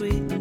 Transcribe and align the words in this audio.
sweet 0.00 0.39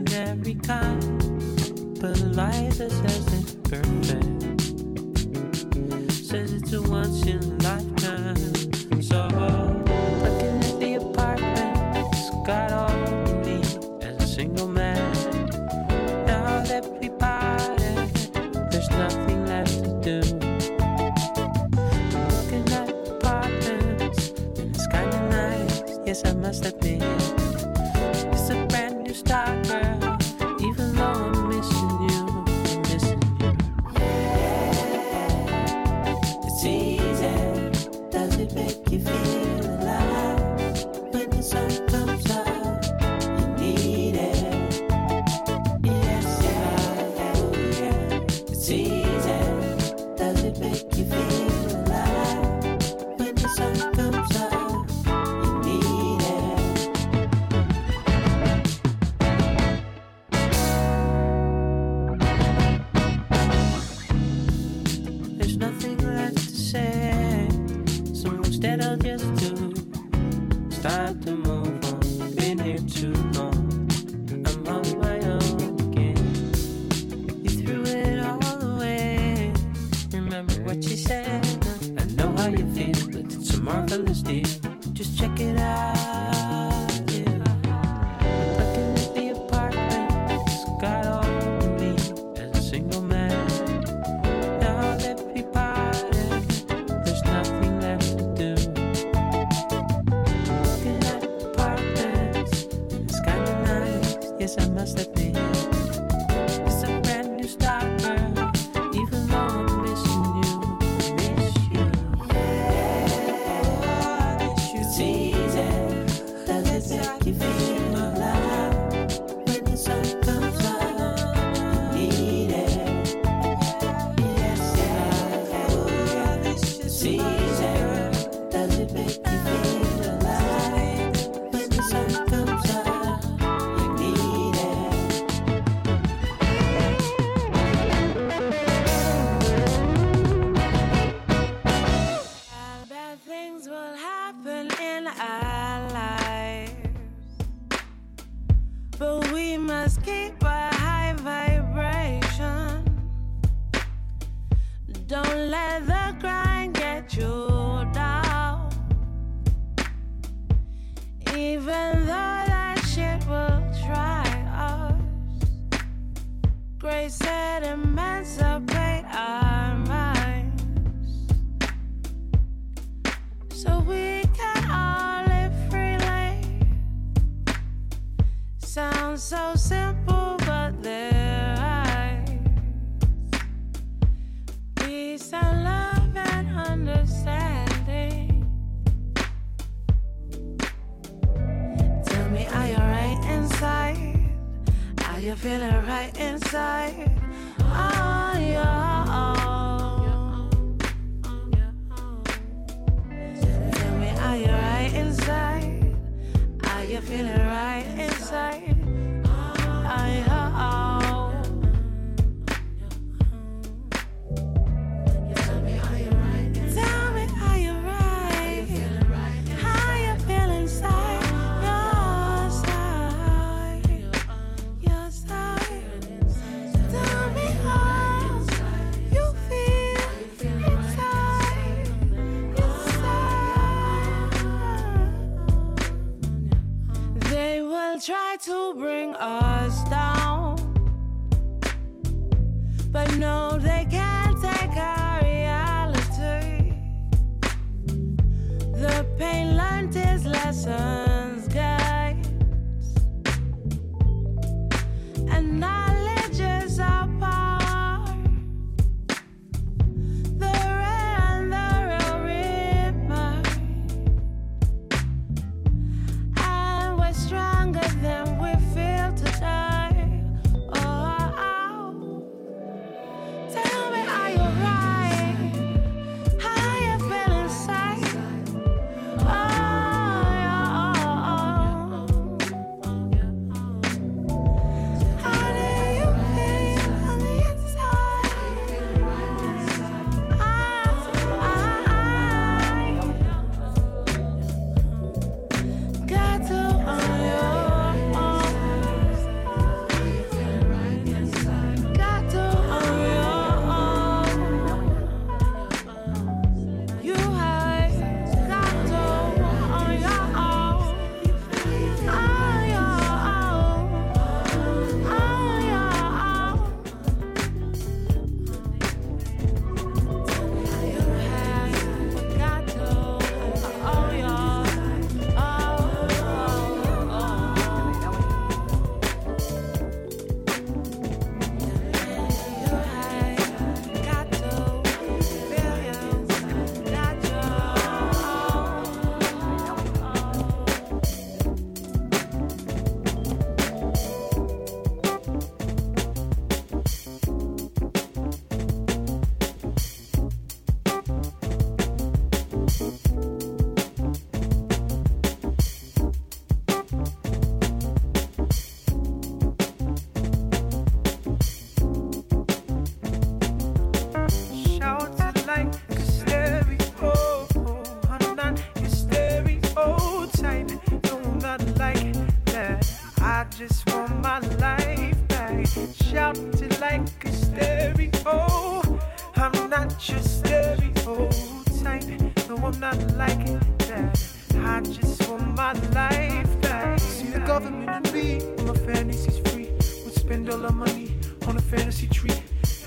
fantasy 391.69 392.07
tree. 392.07 392.33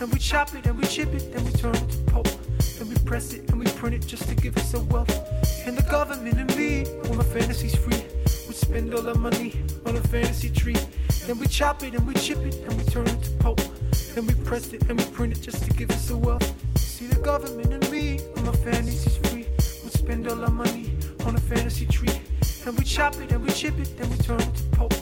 And 0.00 0.12
we 0.12 0.18
chop 0.18 0.54
it 0.54 0.66
and 0.66 0.76
we 0.76 0.84
chip 0.86 1.14
it, 1.14 1.32
then 1.32 1.44
we 1.44 1.52
turn 1.52 1.74
it 1.74 1.88
to 1.90 1.98
pulp. 2.10 2.28
Then 2.78 2.88
we 2.88 2.96
press 3.04 3.32
it 3.32 3.48
and 3.50 3.60
we 3.60 3.66
print 3.66 3.94
it 3.94 4.04
just 4.06 4.28
to 4.28 4.34
give 4.34 4.56
us 4.56 4.74
a 4.74 4.80
wealth. 4.80 5.14
And 5.66 5.78
the 5.78 5.88
government 5.88 6.36
and 6.38 6.56
me, 6.56 6.84
when 7.02 7.16
my 7.16 7.24
fantasies 7.24 7.76
free. 7.76 8.02
We 8.48 8.54
spend 8.54 8.92
all 8.92 9.08
our 9.08 9.14
money 9.14 9.62
on 9.86 9.96
a 9.96 10.00
fantasy 10.00 10.50
tree. 10.50 10.76
Then 11.26 11.38
we 11.38 11.46
chop 11.46 11.84
it 11.84 11.94
and 11.94 12.04
we 12.06 12.14
chip 12.14 12.38
it 12.38 12.56
and 12.56 12.76
we 12.76 12.84
turn 12.84 13.06
it 13.06 13.22
to 13.22 13.30
pulp. 13.38 13.60
Then 14.14 14.26
we 14.26 14.34
press 14.44 14.72
it 14.72 14.82
and 14.88 14.98
we 14.98 15.04
print 15.06 15.36
it 15.36 15.40
just 15.40 15.64
to 15.64 15.70
give 15.70 15.90
us 15.92 16.10
a 16.10 16.16
wealth. 16.16 16.52
See 16.76 17.06
the 17.06 17.20
government 17.20 17.72
and 17.72 17.88
me, 17.90 18.18
when 18.34 18.46
my 18.46 18.52
fantasies 18.52 19.16
free. 19.18 19.46
We 19.84 19.90
spend 19.90 20.26
all 20.26 20.42
our 20.42 20.50
money 20.50 20.98
on 21.24 21.36
a 21.36 21.40
fantasy 21.40 21.86
tree. 21.86 22.20
And 22.66 22.76
we 22.76 22.84
chop 22.84 23.14
it 23.20 23.30
and 23.30 23.44
we 23.44 23.52
chip 23.52 23.78
it, 23.78 23.96
then 23.96 24.10
we 24.10 24.16
turn 24.16 24.40
it 24.40 24.54
to 24.56 24.64
pulp. 24.76 24.94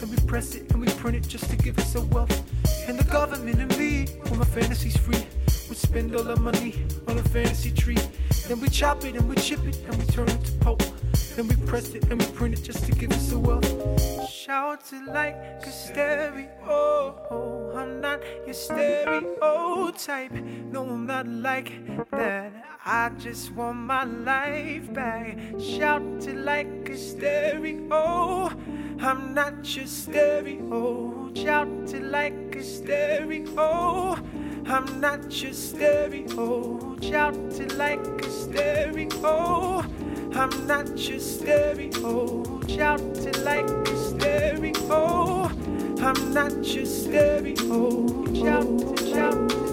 Then 0.00 0.10
we 0.10 0.16
press 0.26 0.56
it 0.56 0.70
and 0.72 0.80
we 0.80 0.88
print 0.94 1.16
it 1.16 1.28
just 1.28 1.48
to 1.50 1.56
give 1.56 1.78
us 1.78 1.94
a 1.94 2.00
wealth. 2.00 2.47
And 2.88 2.98
the 2.98 3.04
government 3.04 3.60
and 3.60 3.76
me, 3.76 4.06
when 4.22 4.38
my 4.38 4.46
fantasies 4.46 4.96
free. 4.96 5.22
We 5.68 5.74
spend 5.74 6.16
all 6.16 6.26
our 6.26 6.36
money 6.36 6.86
on 7.06 7.18
a 7.18 7.22
fantasy 7.22 7.70
tree. 7.70 7.98
Then 8.46 8.60
we 8.60 8.70
chop 8.70 9.04
it 9.04 9.14
and 9.14 9.28
we 9.28 9.36
chip 9.36 9.62
it 9.66 9.76
and 9.86 9.94
we 9.96 10.06
turn 10.06 10.30
it 10.30 10.42
to 10.42 10.52
pulp. 10.52 10.82
Then 11.36 11.48
we 11.48 11.56
press 11.66 11.90
it 11.90 12.04
and 12.04 12.18
we 12.18 12.26
print 12.32 12.58
it 12.58 12.62
just 12.62 12.86
to 12.86 12.92
give 12.92 13.12
us 13.12 13.30
a 13.32 13.38
wealth. 13.38 13.68
Shout 14.30 14.90
it 14.90 15.04
like 15.12 15.36
a 15.66 15.70
stereo. 15.70 17.74
I'm 17.76 18.00
not 18.00 18.22
your 18.46 18.54
stereotype. 18.54 20.32
No, 20.72 20.88
I'm 20.88 21.06
not 21.06 21.28
like 21.28 21.70
that. 22.12 22.52
I 22.86 23.10
just 23.18 23.52
want 23.52 23.80
my 23.80 24.04
life 24.04 24.90
back. 24.94 25.36
Shout 25.60 26.26
it 26.26 26.38
like 26.38 26.88
a 26.88 26.96
stereo. 26.96 28.50
I'm 28.98 29.34
not 29.34 29.76
your 29.76 29.86
stereo. 29.86 31.17
Shout 31.34 31.68
it 31.94 32.02
like 32.02 32.56
a 32.56 32.62
stereo. 32.62 34.16
I'm 34.66 35.00
not 35.00 35.42
your 35.42 35.52
stereo. 35.52 36.96
Shout 37.00 37.36
it 37.36 37.74
like 37.76 38.00
a 38.00 38.30
stereo. 38.30 39.84
I'm 40.34 40.66
not 40.66 40.98
your 41.08 41.20
stereo. 41.20 42.60
Shout 42.68 43.00
it 43.00 43.38
like 43.44 43.68
a 43.68 43.96
stereo. 43.96 45.50
I'm 46.00 46.32
not 46.32 46.66
your 46.66 46.86
stereo. 46.86 48.24
Shout 48.34 49.52
it, 49.52 49.67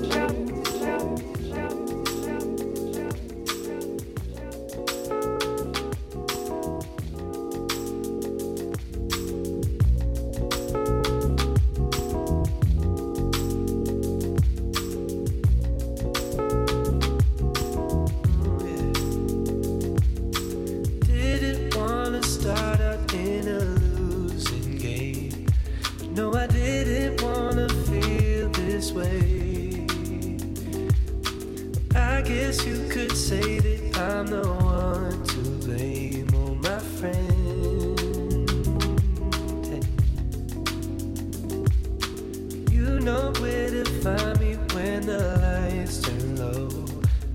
find 44.05 44.39
me 44.39 44.53
when 44.75 45.01
the 45.03 45.17
lights 45.41 45.99
turn 46.01 46.35
low. 46.35 46.69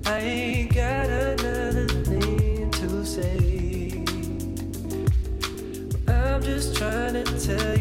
I 0.05 0.19
ain't 0.19 0.73
got 0.73 1.09
another 1.09 1.85
thing 2.09 2.71
to 2.71 3.05
say. 3.05 4.05
I'm 6.07 6.41
just 6.41 6.77
trying 6.77 7.25
to 7.25 7.25
tell 7.45 7.77
you 7.77 7.80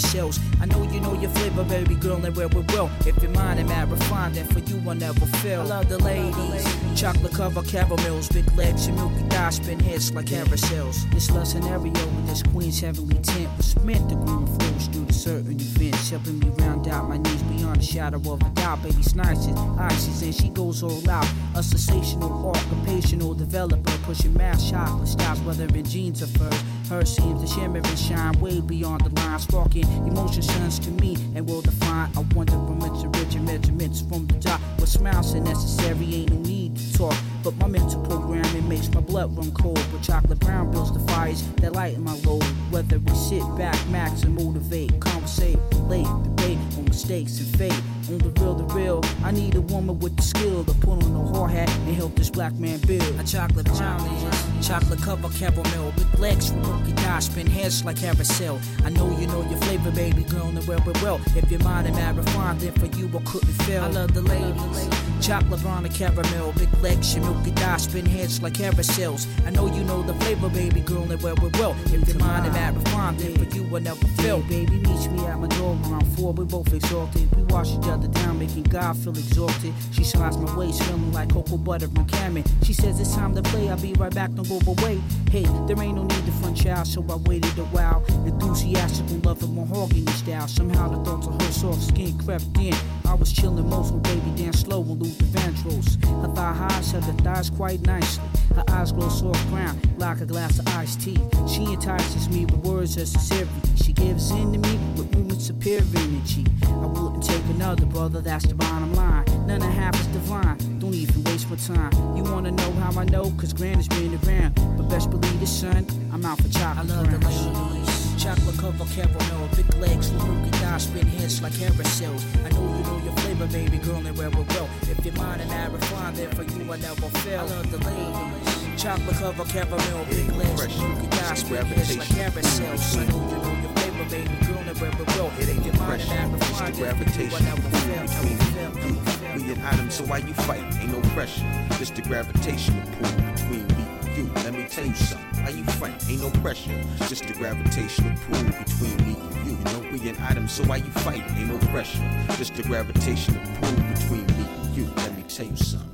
like. 0.00 0.38
I 0.60 0.66
know 0.66 0.82
you 0.90 1.00
know 1.00 1.14
your 1.14 1.30
flavor, 1.30 1.64
baby 1.64 1.94
girl, 1.94 2.24
and 2.24 2.36
where 2.36 2.48
we 2.48 2.62
well. 2.68 2.90
If 3.06 3.22
your 3.22 3.30
mind 3.32 3.60
and 3.60 3.68
mad 3.68 3.90
refined, 3.90 4.34
then 4.34 4.46
for 4.46 4.60
you 4.60 4.82
I'll 4.88 4.94
never 4.94 5.26
fail. 5.42 5.62
I 5.62 5.64
love 5.64 5.88
the 5.88 5.98
ladies, 5.98 7.00
chocolate 7.00 7.32
cover 7.32 7.62
caramels, 7.62 8.28
big 8.28 8.50
legs, 8.54 8.86
and 8.86 8.96
milky 8.96 9.22
dye, 9.28 9.50
spin 9.50 9.80
heads 9.80 10.12
like 10.12 10.26
carousels. 10.26 11.10
This 11.12 11.30
love 11.30 11.46
scenario 11.46 11.92
with 11.92 12.26
this 12.26 12.42
queen's 12.42 12.80
heavenly 12.80 13.18
tent 13.22 13.48
was 13.56 13.76
meant 13.84 14.08
to 14.10 14.16
groom 14.16 14.46
flows 14.46 14.86
through 14.88 15.06
the 15.06 15.12
certain 15.12 15.60
events, 15.60 16.10
helping 16.10 16.38
me 16.38 16.48
round 16.58 16.88
out 16.88 17.08
my 17.08 17.16
needs 17.16 17.42
beyond 17.44 17.76
the 17.76 17.84
shadow 17.84 18.18
of 18.32 18.40
a 18.42 18.50
doubt. 18.50 18.82
Baby 18.82 19.02
snices, 19.02 19.56
ices, 19.78 20.22
and 20.22 20.34
she 20.34 20.48
goes 20.48 20.82
all 20.82 21.10
out. 21.10 21.26
A 21.54 21.62
sensational, 21.62 22.50
occupational 22.50 23.34
developer, 23.34 23.92
pushing 24.04 24.34
mass 24.34 24.70
chocolate 24.70 25.08
styles, 25.08 25.40
whether 25.40 25.66
in 25.66 25.84
jeans 25.84 26.22
or 26.22 26.26
furs. 26.26 26.62
Her 26.90 27.04
seems 27.04 27.40
to 27.40 27.46
shimmer 27.46 27.76
and 27.76 27.96
shine 27.96 28.32
way 28.40 28.60
beyond 28.60 29.02
the 29.02 29.10
line, 29.20 29.38
sparking 29.38 29.84
emotion 30.08 30.42
shines 30.42 30.80
to 30.80 30.90
me 30.90 31.14
and 31.36 31.48
will 31.48 31.60
define. 31.60 32.10
I 32.16 32.20
wonder 32.34 32.54
from 32.54 32.82
its 32.82 33.04
origin 33.04 33.44
measurements 33.44 34.00
from 34.00 34.26
the 34.26 34.34
top. 34.40 34.60
What 34.76 34.88
smiles 34.88 35.32
are 35.36 35.40
necessary, 35.40 36.14
ain't 36.16 36.32
no 36.32 36.40
need 36.40 36.76
to 36.76 36.92
talk. 36.98 37.14
But 37.44 37.54
my 37.58 37.68
mental 37.68 38.04
programming 38.04 38.68
makes 38.68 38.92
my 38.92 39.02
blood 39.02 39.36
run 39.36 39.52
cold. 39.52 39.80
But 39.92 40.02
chocolate 40.02 40.40
brown 40.40 40.72
builds 40.72 40.92
the 40.92 40.98
fires 41.12 41.46
that 41.58 41.74
lighten 41.74 42.02
my 42.02 42.16
load. 42.24 42.42
Whether 42.72 42.98
we 42.98 43.14
sit 43.14 43.44
back, 43.56 43.78
max, 43.90 44.24
and 44.24 44.34
motivate, 44.34 44.98
conversate, 44.98 45.60
relate, 45.74 46.08
debate 46.24 46.58
on 46.76 46.86
mistakes 46.86 47.38
and 47.38 47.56
fate. 47.56 47.82
On 48.10 48.18
the 48.18 48.40
real, 48.40 48.54
the 48.54 48.74
real, 48.74 49.00
I 49.22 49.30
need 49.30 49.54
a 49.54 49.60
woman 49.60 50.00
with 50.00 50.16
the 50.16 50.22
skill 50.22 50.64
to 50.64 50.74
put 50.74 51.04
on 51.04 51.14
a 51.14 51.28
hard 51.32 51.52
hat 51.52 51.70
and 51.86 51.94
help 51.94 52.16
this 52.16 52.28
black 52.28 52.52
man 52.54 52.80
build. 52.80 53.02
A 53.20 53.22
chocolate 53.22 53.66
challenge, 53.66 54.66
chocolate 54.66 55.00
cover 55.00 55.28
caramel, 55.28 55.92
big 55.96 56.18
legs 56.18 56.48
from 56.50 56.60
milky 56.62 56.92
dye, 56.94 57.20
spin 57.20 57.46
heads 57.46 57.84
like 57.84 57.98
carousel. 57.98 58.58
I 58.84 58.90
know 58.90 59.16
you 59.16 59.28
know 59.28 59.48
your 59.48 59.60
flavor, 59.60 59.92
baby 59.92 60.24
girl, 60.24 60.48
and 60.48 60.66
well, 60.66 60.82
well, 60.84 60.96
well. 61.04 61.20
If 61.36 61.52
your 61.52 61.60
mind 61.60 61.86
and 61.86 61.94
mad 61.94 62.16
refined, 62.16 62.60
then 62.62 62.72
for 62.72 62.86
you 62.98 63.06
I 63.06 63.22
couldn't 63.22 63.52
fail. 63.62 63.84
I 63.84 63.86
love 63.86 64.12
the 64.12 64.22
ladies. 64.22 64.88
Chocolate 65.24 65.62
brown 65.62 65.84
and 65.84 65.94
caramel, 65.94 66.52
big 66.58 66.72
legs, 66.82 67.14
your 67.14 67.24
milky 67.24 67.52
dye, 67.52 67.76
spin 67.76 68.06
heads 68.06 68.42
like 68.42 68.54
carousels. 68.54 69.28
I 69.46 69.50
know 69.50 69.72
you 69.72 69.84
know 69.84 70.02
the 70.02 70.14
flavor, 70.14 70.48
baby 70.48 70.80
girl, 70.80 71.08
and 71.12 71.22
well, 71.22 71.36
well, 71.40 71.52
well. 71.60 71.76
If 71.86 72.08
your 72.08 72.18
mind 72.18 72.46
and 72.46 72.54
mad 72.54 72.74
refined, 72.74 73.20
then 73.20 73.36
for 73.36 73.54
you 73.54 73.76
I 73.76 73.78
never 73.78 74.06
fail. 74.18 74.40
baby, 74.48 74.78
meet 74.78 75.10
me 75.12 75.26
at 75.26 75.38
my 75.38 75.46
door 75.46 75.78
around 75.84 76.06
four, 76.16 76.32
we 76.32 76.44
both 76.44 76.72
exalted. 76.72 77.32
We 77.36 77.44
wash 77.44 77.70
each 77.70 77.86
other 77.86 77.99
down, 78.08 78.38
making 78.38 78.64
God 78.64 78.96
feel 78.96 79.16
exalted. 79.16 79.72
She 79.92 80.04
slides 80.04 80.36
my 80.36 80.56
waist, 80.56 80.82
feeling 80.82 81.12
like 81.12 81.32
cocoa 81.32 81.56
butter 81.56 81.86
and 81.86 82.10
caramel. 82.10 82.44
She 82.62 82.72
says 82.72 83.00
it's 83.00 83.14
time 83.14 83.34
to 83.34 83.42
play, 83.42 83.68
I'll 83.68 83.80
be 83.80 83.92
right 83.94 84.14
back, 84.14 84.32
don't 84.34 84.48
go 84.48 84.60
away. 84.70 85.00
Hey, 85.30 85.44
there 85.66 85.80
ain't 85.82 85.96
no 85.96 86.02
need 86.02 86.26
to 86.26 86.32
front 86.32 86.56
child, 86.56 86.86
so 86.86 87.04
I 87.08 87.16
waited 87.28 87.58
a 87.58 87.64
while. 87.66 88.04
Enthusiastic 88.26 89.08
and 89.10 89.24
loving 89.24 89.54
mahogany 89.54 90.06
style. 90.06 90.48
Somehow 90.48 90.88
the 90.88 91.04
thoughts 91.04 91.26
of 91.26 91.40
her 91.40 91.52
soft 91.52 91.82
skin 91.82 92.18
crept 92.18 92.44
in. 92.58 92.74
I 93.06 93.14
was 93.14 93.32
chilling 93.32 93.68
most 93.68 93.92
when 93.92 94.02
baby 94.02 94.30
dance 94.36 94.60
slow 94.60 94.82
and 94.82 95.00
Luther 95.00 95.24
Vandross. 95.26 96.04
Her 96.22 96.34
thigh 96.34 96.52
highs 96.52 96.90
held 96.92 97.04
her 97.04 97.12
thighs 97.12 97.50
quite 97.50 97.80
nicely. 97.82 98.24
Her 98.54 98.64
eyes 98.68 98.92
glow 98.92 99.08
soft 99.08 99.48
brown 99.50 99.80
like 99.98 100.20
a 100.20 100.26
glass 100.26 100.58
of 100.58 100.66
iced 100.68 101.00
tea. 101.02 101.18
She 101.46 101.64
entices 101.72 102.28
me 102.28 102.44
with 102.46 102.64
words 102.64 102.96
of 102.96 103.08
sincerity. 103.08 103.50
She 103.76 103.92
gives 103.92 104.30
in 104.30 104.52
to 104.52 104.58
me 104.58 104.76
with 104.96 105.14
movements 105.14 105.50
of 105.50 105.60
pure 105.60 105.82
energy. 105.96 106.46
I 106.64 106.86
wouldn't 106.86 107.24
take 107.24 107.44
another 107.50 107.86
brother, 107.90 108.20
that's 108.20 108.46
the 108.46 108.54
bottom 108.54 108.94
line. 108.94 109.24
None 109.46 109.62
of 109.62 109.68
half 109.68 109.94
is 110.00 110.06
divine, 110.08 110.56
don't 110.78 110.94
even 110.94 111.22
waste 111.24 111.50
my 111.50 111.56
time. 111.56 111.92
You 112.16 112.22
wanna 112.24 112.52
know 112.52 112.70
how 112.72 112.98
I 112.98 113.04
know? 113.04 113.30
Cause 113.32 113.52
Grant 113.52 113.76
has 113.76 113.88
been 113.88 114.18
around. 114.24 114.54
But 114.76 114.88
best 114.88 115.10
believe 115.10 115.42
it, 115.42 115.46
son, 115.46 115.86
I'm 116.12 116.24
out 116.24 116.40
for 116.40 116.48
chocolate. 116.48 116.90
I 116.90 116.94
love 116.94 117.10
the 117.10 117.18
ladies. 117.26 118.22
Chocolate 118.22 118.58
cover 118.58 118.84
caramel, 118.94 119.48
big 119.56 119.74
legs, 119.76 120.10
Luruki 120.10 120.50
die, 120.60 120.78
spin 120.78 121.06
heads 121.06 121.42
like 121.42 121.52
carousels. 121.52 122.22
I 122.44 122.50
know 122.50 122.76
you 122.76 122.82
know 122.84 122.98
your 123.04 123.16
flavor, 123.16 123.46
baby 123.46 123.78
girl, 123.78 124.06
and 124.06 124.16
where 124.16 124.30
we 124.30 124.44
go. 124.54 124.68
If 124.82 125.04
you're 125.04 125.14
mine 125.14 125.40
and 125.40 125.50
I 125.50 125.66
refine, 125.66 126.14
then 126.14 126.30
for 126.30 126.44
you 126.44 126.72
I 126.72 126.76
never 126.76 127.08
fail. 127.24 127.40
I 127.40 127.44
love 127.44 127.70
the 127.70 127.78
ladies. 127.78 128.82
Chocolate 128.82 129.16
cover 129.16 129.44
caramel, 129.44 130.04
big 130.06 130.28
legs, 130.36 130.60
Luruki 130.76 131.10
die, 131.10 131.34
spin 131.34 131.66
heads 131.66 131.96
like 131.96 132.08
carousels. 132.08 132.98
I 132.98 133.06
know 133.06 133.20
you 133.30 133.42
know 133.42 133.62
your 133.62 133.79
flavor, 134.08 134.28
baby 134.28 134.46
girl, 134.46 134.58
and 134.68 134.78
where 134.80 134.90
we 134.92 135.04
go. 135.14 135.30
It 135.38 135.48
ain't 135.48 135.66
If 135.66 135.78
pressure, 135.80 136.12
and 136.12 136.34
it's 136.34 136.60
the 136.60 136.72
refine, 136.72 136.72
then 136.72 137.06
for 137.14 137.22
you 137.22 137.36
I 137.36 137.40
gravitation 137.40 137.44
never 137.44 137.62
fail. 137.62 138.02
between 138.08 138.38
Never 138.38 138.80
fail, 138.80 138.88
you. 138.88 138.94
never 138.94 139.10
fail. 139.10 139.36
We 139.36 139.52
an 139.52 139.62
item, 139.64 139.90
so 139.90 140.04
why 140.04 140.18
you 140.18 140.34
fight? 140.34 140.64
Ain't 140.80 140.92
no 140.92 141.00
pressure. 141.10 141.66
Just 141.78 141.94
the 141.96 142.02
gravitational 142.02 142.82
pull 142.98 143.12
between 143.32 143.66
me 143.68 143.84
and 144.02 144.16
you. 144.16 144.32
Let 144.44 144.54
me 144.54 144.66
tell 144.68 144.86
you 144.86 144.94
something. 144.94 145.44
Why 145.44 145.50
you 145.50 145.64
fight? 145.64 146.10
Ain't 146.10 146.22
no 146.22 146.30
pressure. 146.42 146.84
Just 147.08 147.26
the 147.26 147.34
gravitational 147.34 148.16
pull 148.28 148.44
between 148.44 148.96
me 149.06 149.16
and 149.20 149.46
you. 149.46 149.58
You 149.58 149.64
know 149.64 149.80
we 149.92 150.08
an 150.08 150.16
item, 150.22 150.48
so 150.48 150.64
why 150.64 150.76
you 150.76 150.90
fight? 151.04 151.22
Ain't 151.36 151.48
no 151.48 151.58
pressure. 151.68 152.00
Just 152.38 152.54
the 152.54 152.62
gravitational 152.62 153.40
pull 153.60 153.72
between 153.94 154.26
me 154.26 154.46
and 154.62 154.76
you. 154.76 154.84
Let 154.96 155.16
me 155.16 155.22
tell 155.24 155.46
you 155.46 155.56
something. 155.56 155.90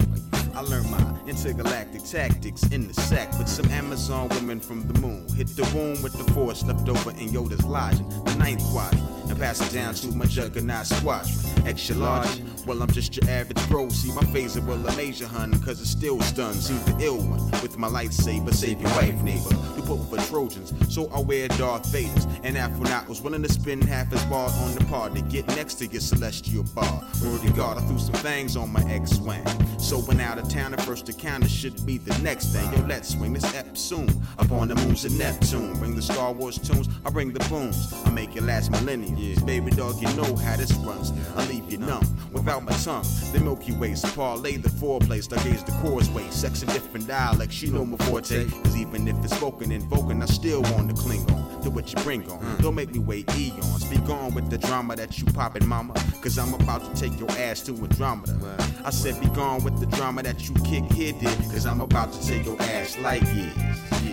I 0.55 0.61
learned 0.61 0.91
my 0.91 0.99
intergalactic 1.29 2.05
tactics 2.05 2.63
in 2.69 2.89
the 2.89 2.95
sack 2.95 3.37
with 3.39 3.49
some 3.49 3.67
Amazon 3.71 4.29
women 4.31 4.61
from 4.61 4.87
the 4.87 4.99
moon. 5.01 5.27
Hit 5.35 5.49
the 5.49 5.65
womb 5.75 6.01
with 6.03 6.13
the 6.13 6.33
force 6.33 6.65
left 6.65 6.89
over 6.89 7.11
in 7.13 7.29
Yoda's 7.29 7.65
lodging, 7.65 8.09
the 8.25 8.35
ninth 8.37 8.63
quadrant, 8.71 9.03
and 9.29 9.39
pass 9.39 9.61
it 9.61 9.75
down 9.75 9.95
to 9.95 10.09
my 10.09 10.27
juggernaut 10.27 10.87
squadron. 10.87 11.37
Extra 11.67 11.97
large, 11.97 12.43
well, 12.67 12.83
I'm 12.83 12.91
just 12.91 13.17
your 13.17 13.29
average 13.31 13.69
bro. 13.69 13.89
See, 13.89 14.13
my 14.13 14.23
phaser 14.23 14.65
will 14.65 14.87
amaze 14.89 15.21
you, 15.21 15.27
hun, 15.27 15.53
cause 15.61 15.81
it 15.81 15.87
still 15.87 16.21
stuns. 16.21 16.71
You 16.71 16.79
the 16.93 17.05
ill 17.05 17.19
one 17.19 17.51
with 17.63 17.77
my 17.79 17.89
lightsaber, 17.89 18.55
save 18.55 18.81
your 18.81 18.91
wife, 18.91 19.21
neighbor. 19.23 19.51
You 19.77 19.83
put 19.83 19.99
for 20.09 20.19
Trojans, 20.29 20.73
so 20.93 21.09
I 21.13 21.21
wear 21.21 21.49
Darth 21.49 21.87
Vader's. 21.87 22.27
And 22.45 22.57
Aphronaut 22.57 23.09
was 23.09 23.21
willing 23.21 23.43
to 23.43 23.53
spend 23.53 23.85
half 23.85 24.11
his 24.11 24.23
bar 24.27 24.49
on 24.49 24.75
the 24.75 24.85
par 24.85 25.11
to 25.11 25.21
get 25.23 25.47
next 25.49 25.75
to 25.75 25.87
your 25.87 26.01
celestial 26.01 26.65
bar. 26.75 27.05
Word 27.25 27.43
to 27.43 27.53
God, 27.53 27.79
I 27.79 27.81
threw 27.83 27.99
some 27.99 28.15
things 28.15 28.57
on 28.57 28.73
my 28.73 28.83
X-Wing. 28.91 29.45
So 29.79 29.99
when 29.99 30.21
out 30.21 30.39
of 30.39 30.49
town, 30.49 30.73
the 30.73 30.83
first 30.83 31.09
encounter 31.17 31.49
should 31.49 31.87
be 31.87 31.97
the 31.99 32.17
next 32.23 32.53
thing. 32.53 32.71
Yo, 32.73 32.87
let's 32.87 33.09
swing 33.09 33.33
this 33.33 33.55
ep 33.55 33.77
soon. 33.77 34.09
Up 34.39 34.51
on 34.53 34.69
the 34.69 34.75
moons 34.75 35.05
of 35.05 35.13
Neptune. 35.13 35.73
Bring 35.79 35.95
the 35.95 36.03
Star 36.03 36.33
Wars 36.33 36.59
tunes, 36.59 36.89
I 37.05 37.11
bring 37.11 37.33
the 37.33 37.41
booms. 37.49 37.95
I 38.05 38.11
make 38.11 38.37
it 38.37 38.43
last 38.43 38.71
millennium. 38.71 39.45
Baby 39.47 39.71
dog, 39.71 39.97
you 39.97 40.09
know 40.15 40.37
how 40.37 40.57
this 40.57 40.73
runs. 40.75 41.13
I 41.37 41.47
leave 41.47 41.71
you 41.71 41.79
numb 41.79 42.05
without 42.33 42.65
my 42.65 42.73
tongue. 42.73 43.07
The 43.33 43.41
Milky 43.41 43.73
Way, 43.73 43.95
so 43.95 44.09
parlay 44.09 44.57
the 44.57 44.69
foreplay, 44.69 45.27
stargaze 45.27 45.65
the 45.65 45.73
causeway. 45.89 46.29
Sex 46.31 46.63
in 46.63 46.69
different 46.69 47.07
dialects, 47.07 47.63
you 47.63 47.73
know 47.73 47.85
my 47.87 47.97
forte. 48.05 48.49
Cause 48.49 48.77
even 48.77 49.09
if 49.09 49.17
it's 49.25 49.35
spoken 49.35 49.73
and 49.73 49.85
Vulcan, 49.85 50.23
I 50.23 50.27
still 50.27 50.63
want 50.63 50.95
to 50.95 51.03
cling 51.03 51.29
on 51.31 51.56
to 51.67 51.71
what 51.71 51.93
you 51.93 52.01
bring 52.05 52.31
on. 52.31 52.41
Don't 52.59 52.77
make 52.77 52.93
me 52.93 53.01
wait 53.01 53.29
eons. 53.37 53.85
Be 53.87 53.99
gone 53.99 54.33
with 54.35 54.49
the 54.51 54.59
drama 54.59 54.95
that 54.95 55.19
you 55.19 55.27
poppin', 55.33 55.67
mama. 55.67 55.95
Cause 56.23 56.39
I'm 56.39 56.55
about 56.55 56.83
to 56.85 57.01
take 57.01 57.19
your 57.19 57.31
ass 57.33 57.61
to 57.63 57.73
Andromeda. 57.73 58.39
I 58.85 58.91
said, 58.91 59.21
be 59.21 59.27
gone 59.31 59.65
with 59.65 59.81
the 59.81 59.87
drama 59.87 60.23
that 60.23 60.49
you 60.49 60.55
kick 60.63 60.85
here. 60.93 61.13
Cause 61.51 61.67
I'm 61.67 61.81
about 61.81 62.13
to 62.13 62.25
take 62.25 62.45
your 62.45 62.61
ass 62.63 62.97
like 62.99 63.23
years. 63.35 63.53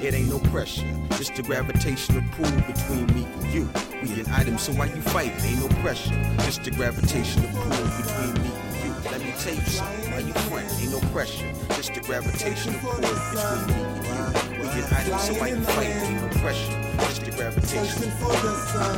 It 0.01 0.15
ain't 0.15 0.29
no 0.29 0.39
pressure, 0.49 0.87
just 1.11 1.35
the 1.35 1.43
gravitational 1.43 2.23
pull 2.31 2.51
between 2.61 3.05
me 3.13 3.23
and 3.23 3.53
you. 3.53 3.69
We 4.01 4.19
an 4.19 4.31
item, 4.31 4.57
so 4.57 4.73
why 4.73 4.87
you 4.87 5.01
fight? 5.01 5.31
Ain't 5.45 5.59
no 5.59 5.67
pressure, 5.81 6.19
just 6.39 6.63
the 6.63 6.71
gravitational 6.71 7.49
pull 7.53 7.69
between 7.69 8.33
me 8.43 8.49
and 8.49 8.75
you. 8.83 9.11
Let 9.11 9.21
me 9.21 9.31
tell 9.37 9.53
you 9.53 9.61
something, 9.61 10.11
why 10.11 10.19
you 10.19 10.33
front? 10.49 10.65
Ain't 10.81 10.91
no 10.91 10.99
pressure, 11.11 11.53
just 11.75 11.93
the 11.93 12.01
gravitational 12.01 12.79
pull 12.79 12.99
between 12.99 13.67
me 13.67 13.73
and 13.73 14.47
you. 14.47 14.52
We 14.63 14.69
an 14.69 14.93
item, 14.93 15.19
so 15.19 15.33
why 15.35 15.47
you 15.49 15.61
fight? 15.61 16.11
No 16.21 16.27
pressure, 16.39 16.71
just 16.99 17.21
the 17.25 17.31
Searching 17.31 17.35
gravitational 17.35 18.11
for 18.11 18.31
the 18.31 18.55
sun, 18.71 18.97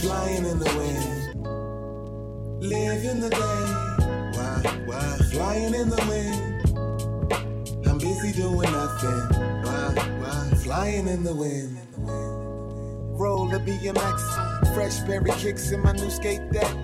flying 0.00 0.44
in 0.46 0.58
the 0.58 0.70
wind. 0.78 2.62
Live 2.62 3.04
in 3.04 3.20
the 3.20 3.28
day, 3.30 3.64
Why, 4.34 4.62
why? 4.86 5.18
flying 5.32 5.74
in 5.74 5.88
the 5.90 6.02
wind. 6.08 7.86
I'm 7.86 7.98
busy 7.98 8.32
doing 8.32 8.72
nothing, 8.72 9.22
Why, 9.64 9.94
why? 10.22 10.56
flying 10.64 11.08
in 11.08 11.24
the 11.24 11.34
wind. 11.34 11.76
Roll 13.12 13.54
a 13.54 13.58
BMX, 13.58 14.74
fresh 14.74 14.98
berry 15.00 15.30
kicks 15.32 15.70
in 15.70 15.80
my 15.82 15.92
new 15.92 16.10
skate 16.10 16.50
deck. 16.50 16.74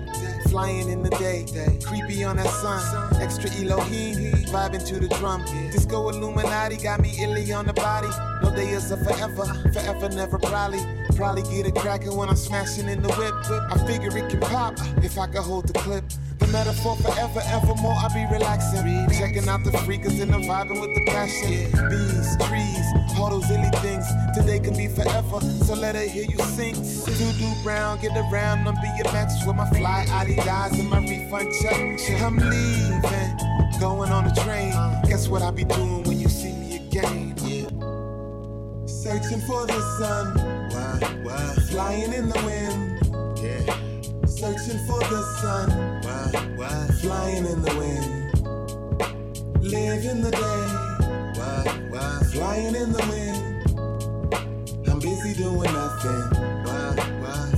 Flying 0.47 0.89
in 0.89 1.01
the 1.01 1.09
day, 1.11 1.45
creepy 1.83 2.23
on 2.23 2.37
that 2.37 2.47
sun. 2.47 3.15
Extra 3.19 3.49
Elohim, 3.51 4.33
vibing 4.45 4.85
to 4.87 4.99
the 4.99 5.07
drum. 5.15 5.43
Disco 5.71 6.09
Illuminati 6.09 6.77
got 6.77 7.01
me 7.01 7.11
illy 7.19 7.51
on 7.51 7.65
the 7.65 7.73
body. 7.73 8.09
No 8.43 8.55
day 8.55 8.69
is 8.69 8.91
a 8.91 8.97
forever, 8.97 9.45
forever 9.73 10.09
never 10.09 10.37
probably. 10.37 10.79
Probably 11.15 11.41
get 11.43 11.65
it 11.65 11.75
cracking 11.75 12.15
when 12.15 12.29
I'm 12.29 12.35
smashing 12.35 12.87
in 12.87 13.01
the 13.01 13.09
whip. 13.13 13.33
I 13.49 13.85
figure 13.87 14.15
it 14.15 14.29
can 14.29 14.39
pop 14.39 14.75
if 15.03 15.17
I 15.17 15.25
can 15.25 15.41
hold 15.41 15.67
the 15.67 15.73
clip. 15.73 16.03
Metaphor 16.51 16.95
forever, 16.97 17.41
evermore, 17.45 17.93
I 17.93 18.07
be 18.11 18.25
relaxing. 18.33 19.07
Checking 19.11 19.47
out 19.47 19.63
the 19.63 19.69
freakers 19.71 20.19
and 20.19 20.33
I'm 20.33 20.41
vibing 20.41 20.81
with 20.81 20.95
the 20.95 21.03
passion. 21.05 21.69
Bees, 21.89 22.37
trees, 22.47 23.19
all 23.19 23.29
those 23.29 23.49
illy 23.51 23.69
things. 23.81 24.05
Today 24.35 24.59
can 24.59 24.75
be 24.75 24.87
forever, 24.87 25.41
so 25.41 25.75
let 25.75 25.93
her 25.93 26.07
hear 26.07 26.25
you 26.25 26.39
sing. 26.39 26.73
Doo 27.05 27.53
brown, 27.63 27.99
get 27.99 28.17
around 28.17 28.67
on 28.67 28.75
BMX 28.77 29.45
with 29.45 29.55
my 29.55 29.69
fly 29.69 30.05
Adidas 30.09 30.79
and 30.79 30.89
my 30.89 30.99
refund 30.99 31.53
check. 31.61 32.21
I'm 32.21 32.37
leaving, 32.37 33.79
going 33.79 34.11
on 34.11 34.25
a 34.25 34.35
train. 34.43 34.71
Guess 35.07 35.27
what 35.27 35.43
I'll 35.43 35.51
be 35.51 35.65
doing 35.65 36.03
when 36.03 36.19
you 36.19 36.29
see 36.29 36.53
me 36.53 36.77
again? 36.77 37.35
Yeah. 37.45 37.67
Searching 38.87 39.41
for 39.41 39.67
the 39.67 39.79
sun, 39.99 40.33
flying 41.69 42.11
in 42.11 42.27
the 42.27 42.41
wind. 42.43 42.98
Searching 44.39 44.79
for 44.87 44.99
the 44.99 45.21
sun, 45.41 45.69
flying 47.01 47.45
in 47.45 47.61
the 47.61 47.75
wind. 47.77 48.31
living 49.61 50.21
the 50.21 50.31
day, 50.31 50.65
flying 52.31 52.75
in 52.75 52.91
the 52.93 53.03
wind. 53.09 53.37
I'm 54.87 54.99
busy 54.99 55.33
doing 55.33 55.73
nothing, 55.73 56.23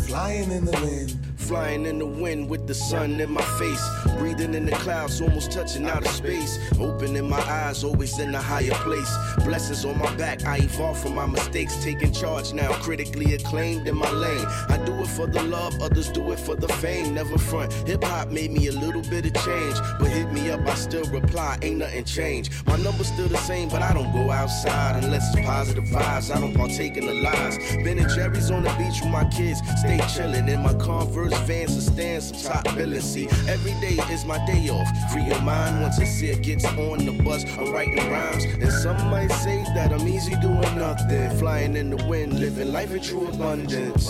flying 0.08 0.52
in 0.52 0.66
the 0.66 0.72
wind. 0.82 1.31
Flying 1.52 1.86
in 1.86 2.00
the 2.00 2.06
wind 2.06 2.50
with 2.50 2.66
the 2.66 2.74
sun 2.74 3.20
in 3.20 3.30
my 3.30 3.42
face. 3.60 3.86
Breathing 4.18 4.54
in 4.54 4.66
the 4.66 4.72
clouds, 4.72 5.20
almost 5.20 5.52
touching 5.52 5.86
outer 5.86 6.08
space. 6.08 6.58
Opening 6.80 7.28
my 7.28 7.42
eyes, 7.42 7.84
always 7.84 8.18
in 8.20 8.34
a 8.34 8.42
higher 8.42 8.72
place. 8.86 9.14
Blessings 9.44 9.84
on 9.84 10.00
my 10.00 10.16
back, 10.16 10.46
I 10.46 10.60
evolve 10.60 11.02
from 11.02 11.16
my 11.16 11.26
mistakes. 11.26 11.84
Taking 11.84 12.14
charge 12.14 12.54
now, 12.54 12.72
critically 12.76 13.34
acclaimed 13.34 13.86
in 13.86 13.98
my 13.98 14.10
lane. 14.12 14.46
I 14.70 14.78
do 14.86 14.94
it 15.02 15.08
for 15.08 15.28
the 15.28 15.44
love, 15.44 15.74
others 15.82 16.08
do 16.08 16.32
it 16.32 16.40
for 16.40 16.56
the 16.56 16.70
fame. 16.70 17.16
Never 17.16 17.38
front. 17.38 17.74
Hip 17.86 18.02
hop 18.02 18.30
made 18.30 18.52
me 18.52 18.68
a 18.68 18.72
little 18.72 19.02
bit 19.02 19.26
of 19.26 19.34
change. 19.44 19.76
But 20.00 20.08
hit 20.08 20.32
me 20.32 20.52
up, 20.52 20.66
I 20.66 20.76
still 20.76 21.04
reply, 21.12 21.58
ain't 21.62 21.80
nothing 21.80 22.06
changed. 22.06 22.66
My 22.66 22.78
number's 22.78 23.08
still 23.08 23.28
the 23.28 23.36
same, 23.36 23.68
but 23.68 23.82
I 23.82 23.94
don't 23.94 24.14
go 24.14 24.32
outside 24.32 25.04
unless 25.04 25.36
it's 25.36 25.46
positive 25.46 25.84
vibes. 25.84 26.34
I 26.34 26.40
don't 26.40 26.54
partake 26.56 26.96
in 26.96 27.08
the 27.08 27.14
lies. 27.14 27.58
Ben 27.84 28.00
and 28.00 28.10
Jerry's 28.10 28.50
on 28.52 28.64
the 28.64 28.70
beach 28.80 29.02
with 29.02 29.12
my 29.12 29.26
kids, 29.26 29.60
stay 29.82 29.98
chillin' 30.08 30.48
in 30.48 30.62
my 30.62 30.74
Converse 30.76 31.41
fans 31.48 31.76
to 31.76 31.82
stand 31.82 32.24
some 32.24 32.38
top 32.54 32.64
billing. 32.76 33.02
See, 33.02 33.28
every 33.48 33.74
day 33.82 33.98
is 34.12 34.26
my 34.26 34.44
day 34.46 34.70
off. 34.70 34.88
Free 35.12 35.24
your 35.24 35.42
mind 35.42 35.82
once 35.82 36.00
it 36.00 36.42
gets 36.44 36.66
on 36.66 37.06
the 37.06 37.12
bus. 37.24 37.44
I'm 37.58 37.72
writing 37.72 38.10
rhymes, 38.12 38.44
and 38.46 38.72
some 38.72 38.98
might 39.10 39.32
say 39.32 39.64
that 39.76 39.92
I'm 39.94 40.08
easy 40.08 40.36
doing 40.42 40.62
nothing. 40.78 41.30
Flying 41.40 41.76
in 41.76 41.90
the 41.90 42.06
wind, 42.08 42.40
living 42.40 42.72
life 42.72 42.92
in 42.92 43.02
true 43.02 43.28
abundance. 43.28 44.06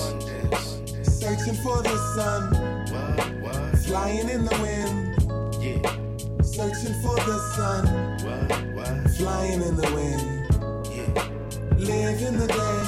Searching 1.03 1.55
for 1.63 1.81
the 1.83 1.97
sun, 2.15 2.51
flying 3.85 4.29
in 4.29 4.45
the 4.45 4.57
wind. 4.61 5.15
yeah. 5.63 5.81
Searching 6.43 6.93
for 7.01 7.15
the 7.15 7.39
sun, 7.55 7.87
flying 9.17 9.61
in 9.61 9.75
the 9.75 9.91
wind. 9.95 10.21
yeah. 10.95 11.11
Live 11.77 12.21
in 12.21 12.37
the 12.37 12.47
day, 12.47 12.83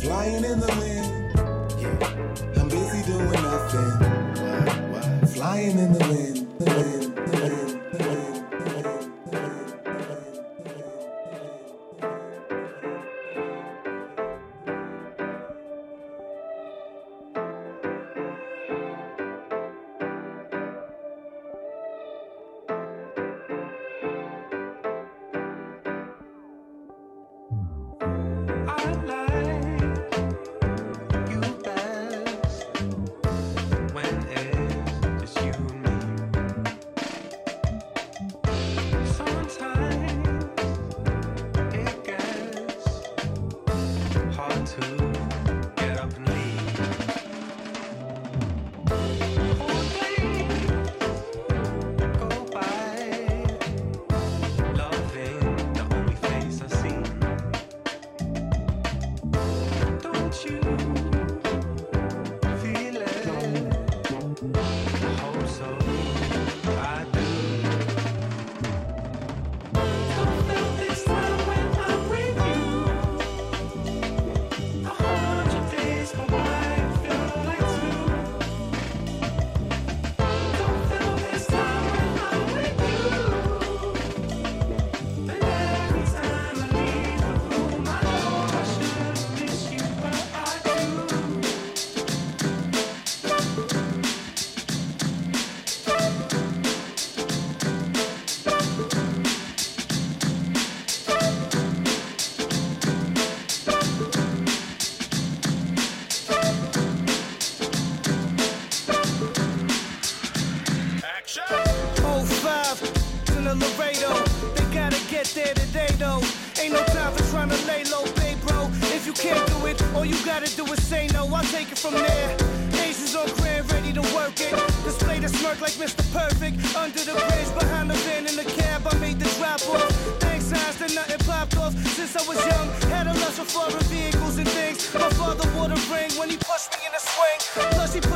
flying 0.00 0.44
in 0.44 0.60
the 0.60 0.72
wind. 0.80 1.10
yeah. 1.80 2.53
Doing 3.24 3.42
nothing, 3.42 5.26
flying 5.28 5.78
in. 5.78 5.92
The 5.94 5.98
wind, 6.08 6.36
the 6.58 6.64
wind, 6.74 7.03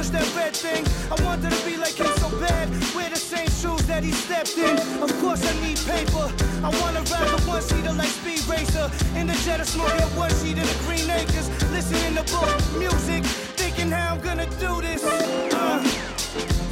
Pushed 0.09 0.25
that 0.25 0.37
red 0.37 0.57
thing. 0.57 0.85
I 1.13 1.23
wanted 1.23 1.53
to 1.53 1.67
be 1.67 1.77
like 1.77 1.95
him 1.95 2.07
so 2.17 2.31
bad. 2.41 2.69
Wear 2.95 3.11
the 3.11 3.17
same 3.17 3.49
shoes 3.61 3.87
that 3.87 4.03
he 4.03 4.13
stepped 4.13 4.57
in. 4.57 4.77
Of 5.03 5.13
course, 5.21 5.45
I 5.45 5.53
need 5.61 5.77
paper. 5.85 6.33
I 6.65 6.71
wanna 6.81 7.01
ride 7.13 7.29
the 7.29 7.43
one 7.47 7.61
seater 7.61 7.93
like 7.93 8.09
Speed 8.09 8.47
Racer. 8.49 8.91
In 9.17 9.27
the 9.27 9.35
jet, 9.45 9.61
I 9.61 9.65
smoke 9.65 9.91
one 10.17 10.31
sheet 10.41 10.57
in 10.57 10.65
the 10.65 10.79
Green 10.87 11.11
Acres. 11.11 11.49
Listening 11.73 12.15
to 12.17 12.25
book 12.33 12.49
music, 12.79 13.25
thinking 13.57 13.91
how 13.91 14.15
I'm 14.15 14.21
gonna 14.21 14.47
do 14.59 14.81
this. 14.81 15.05
Uh. 15.05 15.83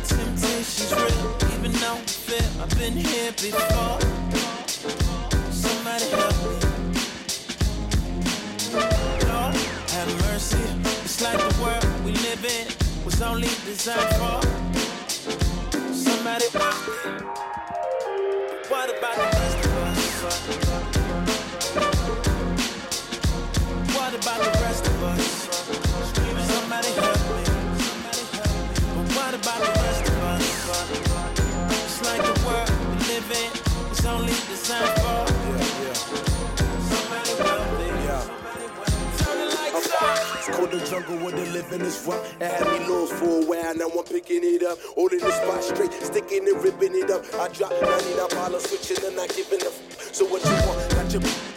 Temptation's 0.05 0.93
real, 0.95 1.37
even 1.59 1.73
though 1.73 1.95
I 1.95 2.07
feel 2.07 2.63
I've 2.63 2.79
been 2.79 2.95
here 2.95 3.33
before. 3.33 4.36
Was 13.19 13.23
only 13.23 13.49
designed 13.65 14.15
for 14.17 14.41
somebody. 15.95 16.45
What 18.69 18.91
about 18.91 19.17
the 19.17 19.29
rest 19.41 19.59
of 19.65 19.73
us? 19.85 19.99
What 23.97 24.13
about 24.15 24.41
the 24.45 24.51
rest 24.61 24.87
of 24.87 25.03
us? 25.03 25.25
Somebody 26.53 26.91
help 27.01 27.21
me. 27.33 27.43
But 28.97 29.07
what 29.17 29.33
about 29.35 29.61
the 29.65 29.73
rest 29.81 30.05
of 30.09 30.23
us? 30.33 30.45
It's 31.85 31.99
like 32.05 32.23
the 32.23 32.37
world 32.47 32.71
we 32.91 32.97
live 33.15 33.31
in 33.31 33.51
is 33.93 34.05
only 34.05 34.37
designed 34.51 34.95
for 35.01 35.46
the 40.79 40.87
jungle 40.87 41.17
where 41.19 41.33
the 41.33 41.45
living 41.53 41.81
is 41.83 42.05
rough. 42.07 42.35
It 42.41 42.51
had 42.51 42.67
me 42.67 42.87
lost 42.89 43.15
for 43.15 43.43
a 43.43 43.45
while, 43.47 43.75
now 43.77 43.89
I'm 43.89 44.05
picking 44.05 44.41
it 44.43 44.63
up. 44.63 44.79
Holding 44.95 45.21
the 45.21 45.31
spot 45.31 45.63
straight, 45.65 45.93
sticking 45.93 46.47
and 46.49 46.63
ripping 46.63 46.95
it 46.95 47.11
up. 47.11 47.25
I 47.35 47.49
drop 47.49 47.73
99 47.81 48.29
dollars, 48.31 48.65
switching 48.69 49.05
and 49.07 49.17
not 49.17 49.29
giving 49.35 49.63
a 49.63 49.67
f- 49.67 50.13
So 50.13 50.27
what 50.27 50.45
you 50.45 50.51
want? 50.69 50.91
Got 50.91 51.13
your 51.13 51.56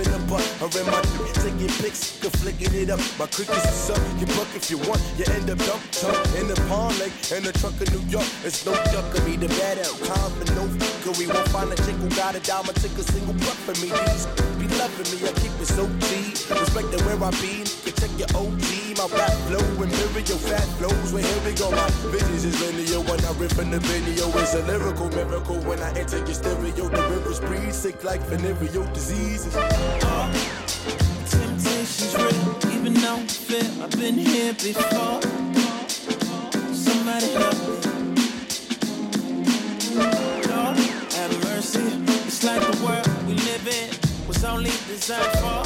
in 0.00 0.10
the 0.12 0.20
butt, 0.30 0.44
or 0.62 0.70
in 0.78 0.86
my 0.86 1.02
dick, 1.02 1.34
taking 1.42 1.72
pics, 1.82 2.18
the 2.20 2.30
flicking 2.30 2.72
it 2.72 2.90
up. 2.90 3.00
My 3.18 3.26
crickets 3.26 3.66
is 3.66 3.90
up, 3.90 4.00
you 4.18 4.26
buck 4.38 4.48
if 4.54 4.70
you 4.70 4.78
want. 4.88 5.02
You 5.18 5.26
end 5.34 5.50
up 5.50 5.58
dump 5.58 5.82
tuck 5.90 6.16
in 6.38 6.46
the 6.46 6.56
pond 6.68 6.98
lake, 6.98 7.12
in 7.34 7.42
the 7.42 7.52
trunk 7.52 7.80
of 7.80 7.90
New 7.90 8.04
York. 8.08 8.28
It's 8.44 8.64
no 8.64 8.72
duck 8.94 9.10
of 9.12 9.26
me, 9.26 9.36
the 9.36 9.48
bad 9.58 9.78
out 9.78 9.96
time 10.06 10.32
for 10.38 10.46
no 10.54 10.64
fucker. 10.78 11.18
We 11.18 11.26
won't 11.26 11.48
find 11.48 11.72
a 11.72 11.76
chick 11.84 11.96
who 11.98 12.08
got 12.10 12.34
a 12.34 12.40
dime 12.40 12.60
diamond, 12.60 12.76
take 12.76 12.96
a 12.98 13.04
single 13.12 13.34
buck 13.34 13.58
for 13.66 13.74
me. 13.80 13.88
These 13.88 14.26
be 14.58 14.66
loving 14.76 15.08
me, 15.12 15.28
I 15.28 15.32
keep 15.40 15.52
it 15.60 15.66
so 15.66 15.86
G. 15.86 16.32
Respecting 16.48 17.04
where 17.04 17.22
I 17.22 17.30
be, 17.40 17.64
you 17.84 17.92
check 17.92 18.12
your 18.18 18.28
OG. 18.36 18.89
My 18.96 19.06
rap 19.16 19.30
flow, 19.46 19.82
imperial 19.82 20.38
fat 20.38 20.66
flows. 20.76 21.12
Well, 21.12 21.22
here 21.22 21.42
we 21.44 21.52
go, 21.54 21.70
my 21.70 21.88
visions 22.10 22.44
is 22.44 22.60
linear. 22.60 23.00
When 23.00 23.24
I 23.24 23.32
rip 23.38 23.56
in 23.58 23.70
the 23.70 23.78
video, 23.78 24.28
it's 24.38 24.54
a 24.54 24.62
lyrical 24.66 25.08
miracle. 25.10 25.58
When 25.60 25.78
I 25.80 25.92
enter 25.96 26.18
your 26.18 26.34
stereo, 26.34 26.88
the 26.88 27.02
rivers 27.08 27.40
breathe, 27.40 27.72
sick 27.72 28.02
like 28.04 28.20
venereal 28.22 28.84
diseases. 28.92 29.54
Temptation's 31.30 32.14
real, 32.16 32.74
even 32.74 32.94
though 32.94 33.16
I 33.16 33.26
feel 33.26 33.82
I've 33.82 33.92
been 33.92 34.18
here 34.18 34.54
before. 34.54 35.22
Somebody 36.74 37.30
help 37.40 37.54
me. 37.54 37.76
Lord, 39.94 40.78
have 41.14 41.32
mercy. 41.44 41.86
It's 42.26 42.42
like 42.44 42.60
the 42.60 42.76
world 42.84 43.08
we 43.26 43.34
live 43.34 43.66
in 43.68 43.90
was 44.26 44.44
only 44.44 44.72
designed 44.88 45.38
for 45.38 45.62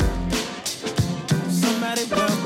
somebody 1.48 2.04
wealthy, 2.10 2.43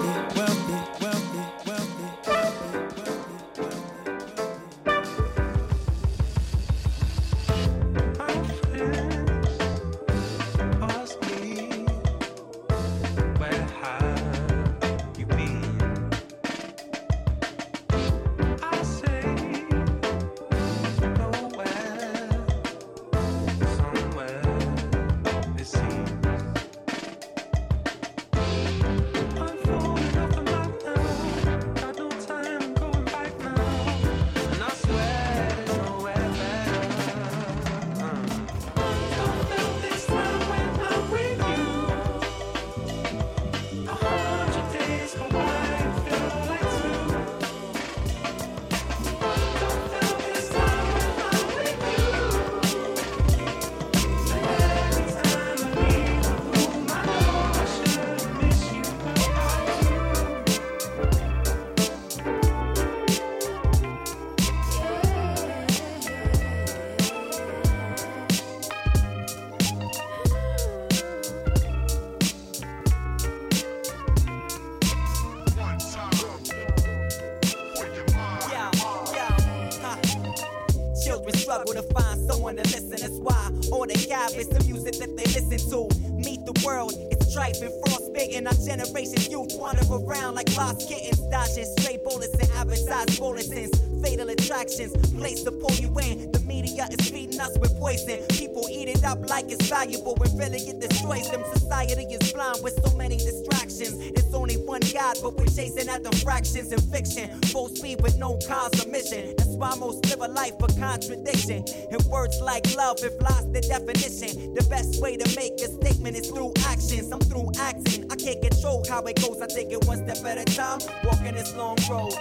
Place 94.68 95.42
to 95.44 95.50
pull 95.50 95.72
you 95.76 95.88
in. 96.00 96.30
The 96.30 96.40
media 96.40 96.86
is 96.92 97.08
feeding 97.08 97.40
us 97.40 97.56
with 97.58 97.74
poison. 97.78 98.20
People 98.28 98.68
eat 98.70 98.88
it 98.88 99.02
up 99.02 99.18
like 99.30 99.46
it's 99.48 99.66
valuable 99.66 100.14
when 100.16 100.36
really 100.36 100.58
it 100.58 100.78
destroys 100.78 101.30
them. 101.30 101.42
Society 101.54 102.04
is 102.04 102.32
blind 102.34 102.62
with 102.62 102.78
so 102.84 102.94
many 102.94 103.16
distractions. 103.16 103.96
It's 103.96 104.34
only 104.34 104.56
one 104.56 104.82
God, 104.92 105.16
but 105.22 105.38
we're 105.38 105.46
chasing 105.46 105.88
at 105.88 106.04
the 106.04 106.14
fractions 106.18 106.70
in 106.70 106.80
fiction. 106.80 107.40
Full 107.48 107.70
speed 107.70 108.02
with 108.02 108.18
no 108.18 108.38
cause 108.46 108.84
or 108.84 108.90
mission. 108.90 109.34
That's 109.38 109.56
why 109.56 109.74
most 109.74 110.04
live 110.10 110.20
a 110.20 110.28
life 110.28 110.60
of 110.60 110.76
contradiction. 110.78 111.64
And 111.90 112.04
words 112.04 112.38
like 112.42 112.76
love 112.76 113.00
have 113.00 113.16
lost 113.22 113.50
their 113.54 113.62
definition. 113.62 114.52
The 114.54 114.66
best 114.68 115.00
way 115.00 115.16
to 115.16 115.24
make 115.34 115.54
a 115.64 115.68
statement 115.80 116.14
is 116.14 116.28
through 116.28 116.52
actions. 116.66 117.10
I'm 117.10 117.20
through 117.20 117.52
acting. 117.58 118.04
I 118.12 118.16
can't 118.16 118.42
control 118.42 118.84
how 118.86 119.00
it 119.04 119.16
goes. 119.16 119.40
I 119.40 119.46
take 119.46 119.72
it 119.72 119.82
one 119.86 120.04
step 120.04 120.26
at 120.26 120.36
a 120.36 120.44
time. 120.44 120.80
Walking 121.04 121.34
this 121.34 121.56
long 121.56 121.78
road. 121.88 122.12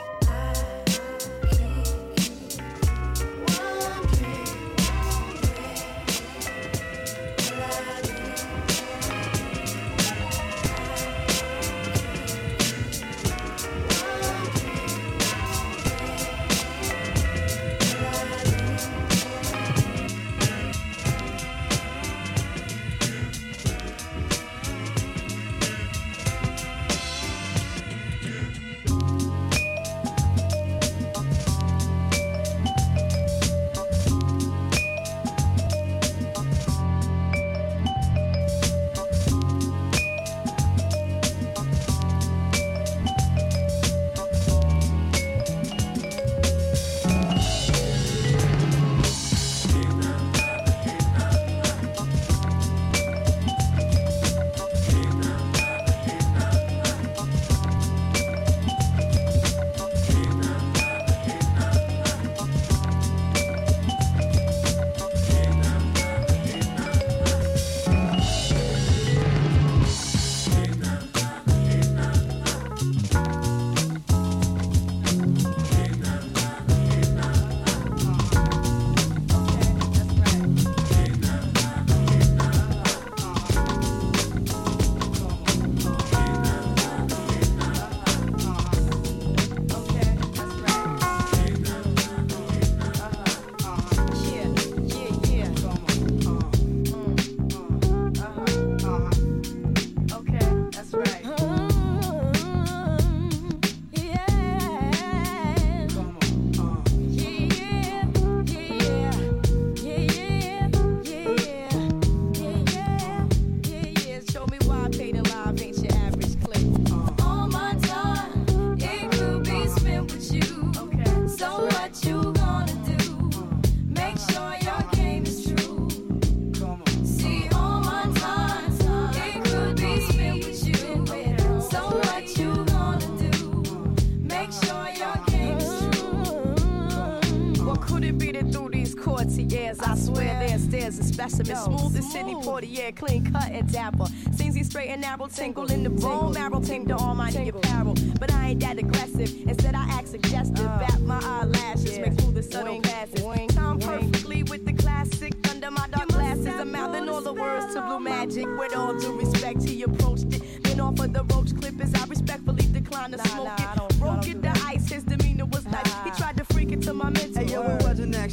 Yeah, 142.64 142.92
clean 142.92 143.32
cut 143.32 143.52
and 143.52 143.72
dapper. 143.72 144.06
Seems 144.34 144.56
he 144.56 144.64
straight 144.64 144.90
and 144.90 145.02
narrow, 145.02 145.28
tingle 145.28 145.72
in 145.72 145.84
the 145.84 145.90
bone 145.90 146.34
marrow, 146.34 146.60
ting 146.62 146.86
to 146.88 146.94
almighty 146.94 147.50
apparel. 147.50 147.96
But 148.20 148.32
I 148.34 148.50
ain't 148.50 148.60
that 148.62 148.78
aggressive. 148.78 149.34
Instead, 149.48 149.76
I 149.76 149.86
act 149.90 150.10
suggestive. 150.10 150.66
Uh, 150.66 150.80
Bat 150.80 151.02
my 151.02 151.20
eyelashes, 151.24 152.00
make 152.00 152.14
through 152.20 152.34
the 152.34 152.44
subtle 152.44 152.82
passes. 152.82 153.22
Time 153.56 153.80
perfectly 153.80 154.44
with 154.44 154.66
the 154.66 154.74
classic 154.74 155.34
under 155.50 155.72
my 155.72 155.88
dark 155.90 156.08
glasses. 156.10 156.48
I'm 156.48 156.72
mouthing 156.72 157.10
all 157.10 157.22
the 157.22 157.34
words 157.34 157.74
to 157.74 157.82
blue 157.82 158.00
magic. 158.00 158.46
With 158.58 158.76
all 158.76 158.94
due 158.94 159.20
respect, 159.20 159.64
he 159.64 159.84
approached 159.84 160.34
it. 160.34 160.64
Then 160.64 160.80
off 160.80 161.00
of 161.00 161.14
the 161.14 161.24
roach 161.34 161.56
clip 161.60 161.80
as 161.82 161.94
I 161.94 162.06
respectfully 162.06 162.66
declined 162.72 163.14
to 163.14 163.20
smoke 163.28 163.60
it. 163.60 164.00
Broke 164.00 164.28
it, 164.28 164.42
the 164.42 164.57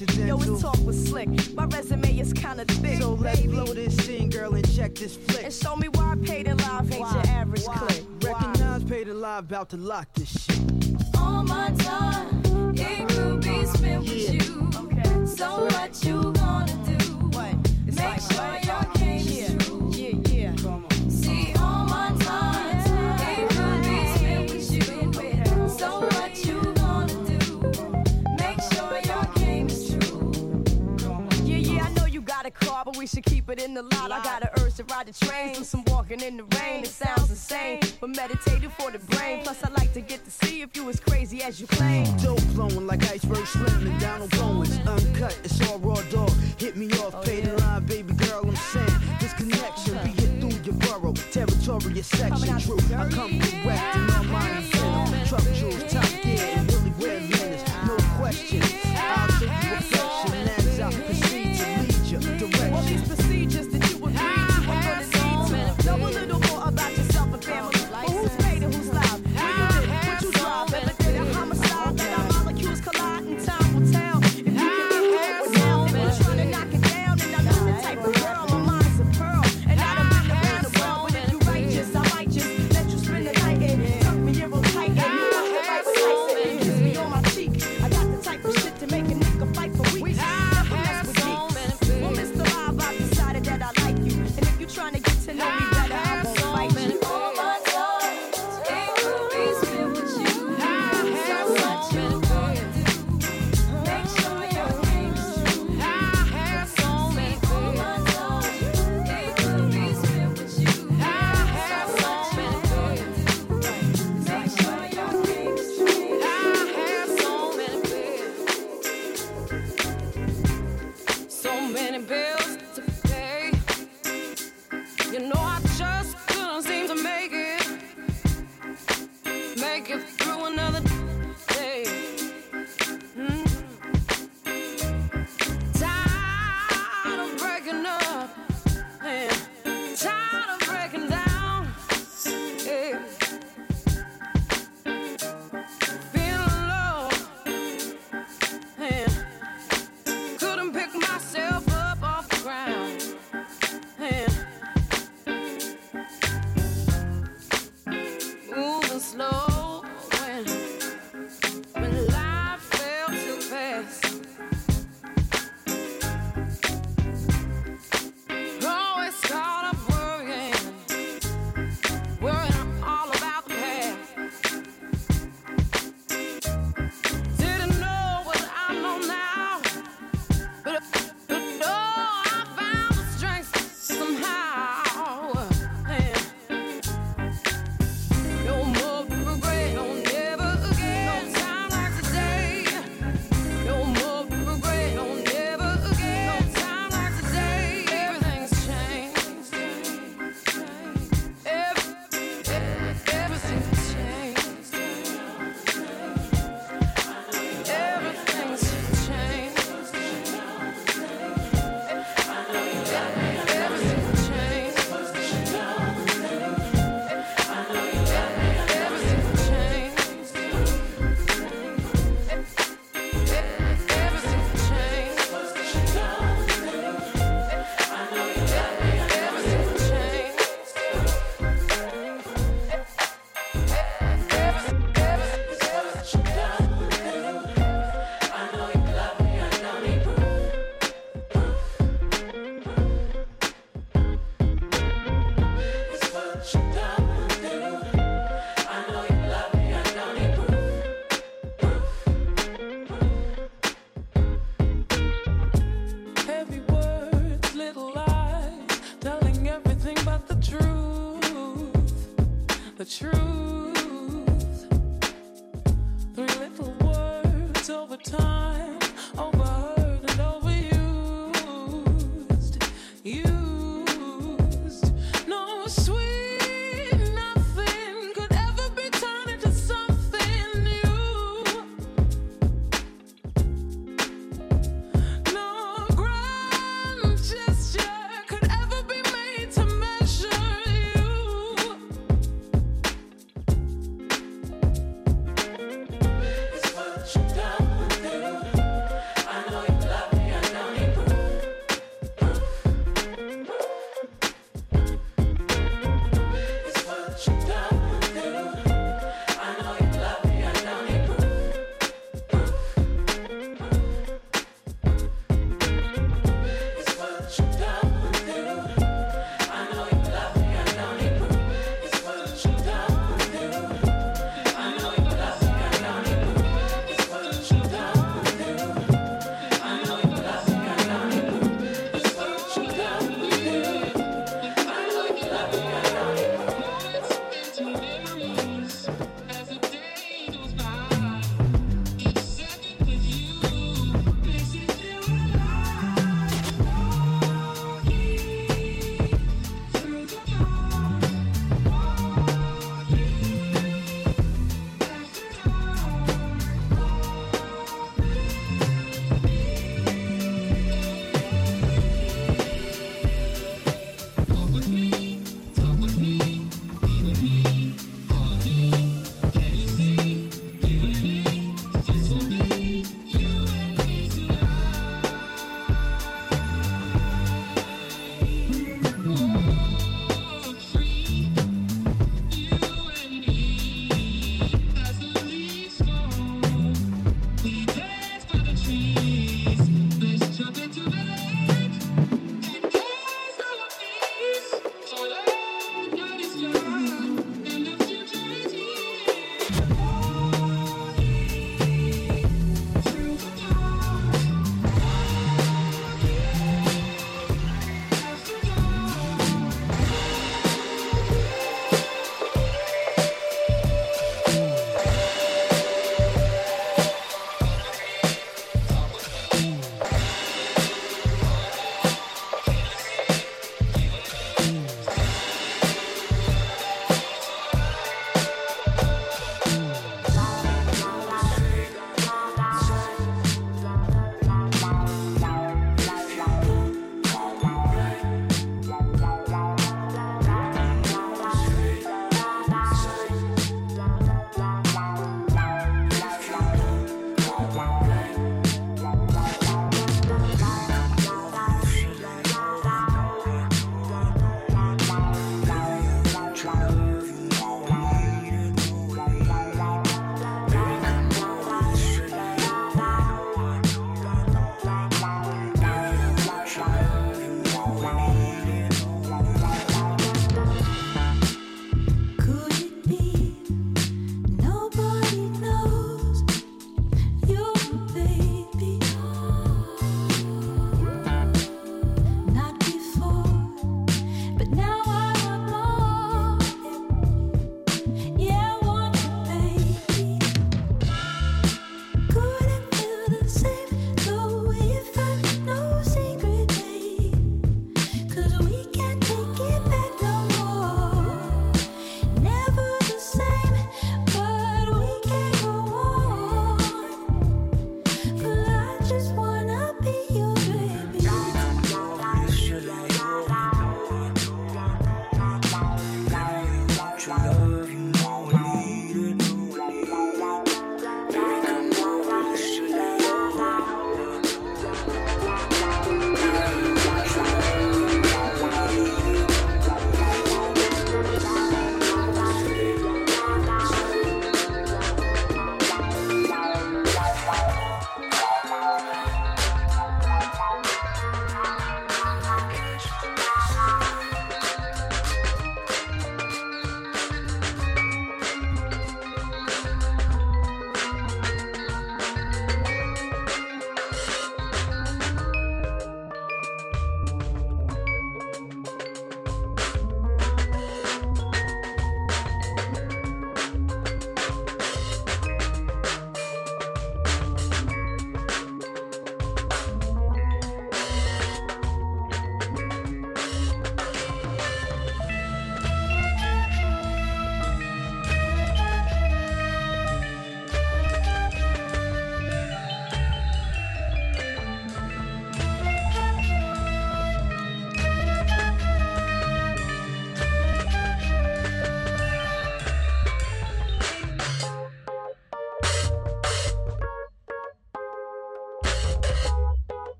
Yo, 0.00 0.38
his 0.38 0.62
talk 0.62 0.78
was 0.86 1.08
slick. 1.08 1.28
My 1.54 1.66
resume 1.66 2.18
is 2.18 2.32
kinda 2.32 2.64
thick. 2.64 3.00
So 3.02 3.12
let's 3.12 3.42
blow 3.42 3.66
this 3.66 3.94
scene, 3.98 4.30
girl, 4.30 4.54
and 4.54 4.74
check 4.74 4.94
this 4.94 5.16
flick. 5.16 5.44
And 5.44 5.52
show 5.52 5.76
me 5.76 5.88
why 5.88 6.12
I 6.12 6.16
paid 6.26 6.48
in 6.48 6.56
live 6.56 6.90
ain't 6.90 7.12
your 7.12 7.26
average 7.26 7.64
why? 7.64 7.76
click. 7.76 8.04
Recognize 8.22 8.84
paid 8.84 9.08
in 9.08 9.20
live, 9.20 9.44
about 9.44 9.68
to 9.70 9.76
lock 9.76 10.08
this 10.14 10.30
shit. 10.30 10.58
All 11.18 11.42
my 11.42 11.70
time, 11.72 12.72
it 12.74 13.08
could 13.10 13.42
be 13.42 13.66
spent 13.66 14.04
yeah. 14.04 14.10
with 14.10 14.34
you. 14.34 14.70
Okay. 14.74 15.26
So 15.26 15.64
what 15.66 16.02
you 16.02 16.32
gonna 16.32 16.72
do? 16.86 17.04
What? 17.36 17.54
It's 17.86 17.96
Make 17.96 18.06
like, 18.06 18.20
sure 18.20 18.38
right? 18.38 18.64
your 18.64 18.94
game 18.94 19.26
yeah. 19.26 19.44
is 19.44 19.50
true. 19.50 19.59
But 32.90 32.98
we 32.98 33.06
should 33.06 33.24
keep 33.24 33.48
it 33.48 33.62
in 33.62 33.72
the 33.72 33.82
lot. 33.82 34.10
I 34.10 34.20
got 34.24 34.42
a 34.42 34.50
urge 34.60 34.74
to 34.74 34.84
ride 34.84 35.06
the 35.06 35.26
train, 35.26 35.54
do 35.54 35.62
some 35.62 35.84
walking 35.86 36.20
in 36.22 36.38
the 36.38 36.42
rain. 36.58 36.82
It 36.82 36.88
sounds 36.88 37.30
insane, 37.30 37.78
but 38.00 38.10
meditative 38.10 38.72
for 38.72 38.90
the 38.90 38.98
brain. 38.98 39.44
Plus, 39.44 39.62
I 39.62 39.70
like 39.70 39.92
to 39.92 40.00
get 40.00 40.24
to 40.24 40.30
see 40.32 40.62
if 40.62 40.74
you 40.74 40.88
as 40.88 40.98
crazy 40.98 41.40
as 41.40 41.60
you 41.60 41.68
claim. 41.68 42.08
Uh-huh. 42.08 42.34
Dope 42.34 42.40
flowing 42.40 42.88
like 42.88 43.08
iceberg 43.08 43.46
slim 43.46 43.86
and 43.86 44.00
Donald 44.00 44.30
Goines. 44.30 44.84
Uncut, 44.88 45.38
it's 45.44 45.60
all 45.70 45.78
raw 45.78 46.02
dog. 46.10 46.32
Hit 46.58 46.76
me 46.76 46.90
off, 46.94 47.14
oh, 47.14 47.22
pay 47.22 47.42
the 47.42 47.56
line, 47.58 47.86
baby 47.86 48.12
girl. 48.14 48.42
I'm 48.44 48.56
saying 48.56 49.00
this 49.20 49.34
connection 49.34 49.94
be 50.02 50.10
it 50.24 50.40
through 50.40 50.60
your 50.64 50.74
borough, 50.74 51.14
territory, 51.30 52.02
section. 52.02 52.58
True, 52.58 52.76
I 52.96 53.08
come 53.08 53.38
correct 53.38 53.94
in 53.94 54.06
my 54.06 54.22
mind 54.32 54.56
and 54.56 54.64
venom. 54.64 55.26
Truck 55.26 55.44
jewels, 55.54 55.92
top 55.92 56.10
gear, 56.22 56.54
and 56.56 56.72
really 56.72 56.90
wear 56.98 57.20
manners. 57.20 57.62
No 57.86 57.96
questions. 58.18 58.66
I'll 58.84 59.29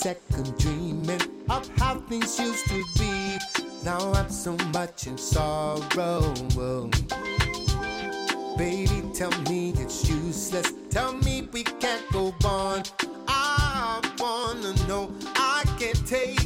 second 0.00 0.56
dreaming 0.58 1.20
of 1.50 1.68
how 1.76 1.94
things 2.08 2.38
used 2.38 2.66
to 2.68 2.82
be. 2.98 3.36
Now 3.84 4.12
I'm 4.12 4.30
so 4.30 4.56
much 4.72 5.06
in 5.06 5.18
sorrow. 5.18 6.22
Baby, 8.56 9.02
tell 9.12 9.30
me 9.42 9.74
it's 9.76 10.08
useless. 10.08 10.72
Tell 10.88 11.12
me 11.12 11.48
we 11.52 11.64
can't 11.64 12.10
go 12.12 12.34
on. 12.46 12.82
I 13.28 14.00
wanna 14.18 14.72
know. 14.88 15.12
I 15.36 15.64
can't 15.78 16.06
take. 16.06 16.39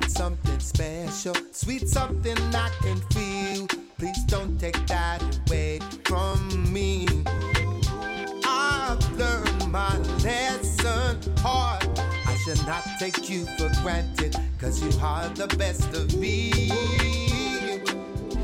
got 0.00 0.10
something 0.10 0.60
special, 0.60 1.34
sweet 1.52 1.88
something 1.88 2.36
I 2.54 2.70
can 2.82 3.00
feel. 3.12 3.66
Please 3.98 4.24
don't 4.24 4.58
take 4.58 4.86
that 4.86 5.22
away 5.48 5.80
from 6.04 6.72
me. 6.72 7.06
I've 8.44 9.12
learned 9.16 9.70
my 9.70 9.96
lesson 10.22 11.18
hard. 11.38 11.86
I 12.26 12.36
should 12.44 12.64
not 12.66 12.84
take 12.98 13.28
you 13.28 13.46
for 13.56 13.70
granted, 13.82 14.36
cause 14.60 14.82
you 14.82 14.90
are 15.00 15.28
the 15.30 15.48
best 15.56 15.92
of 15.94 16.16
me. 16.16 16.68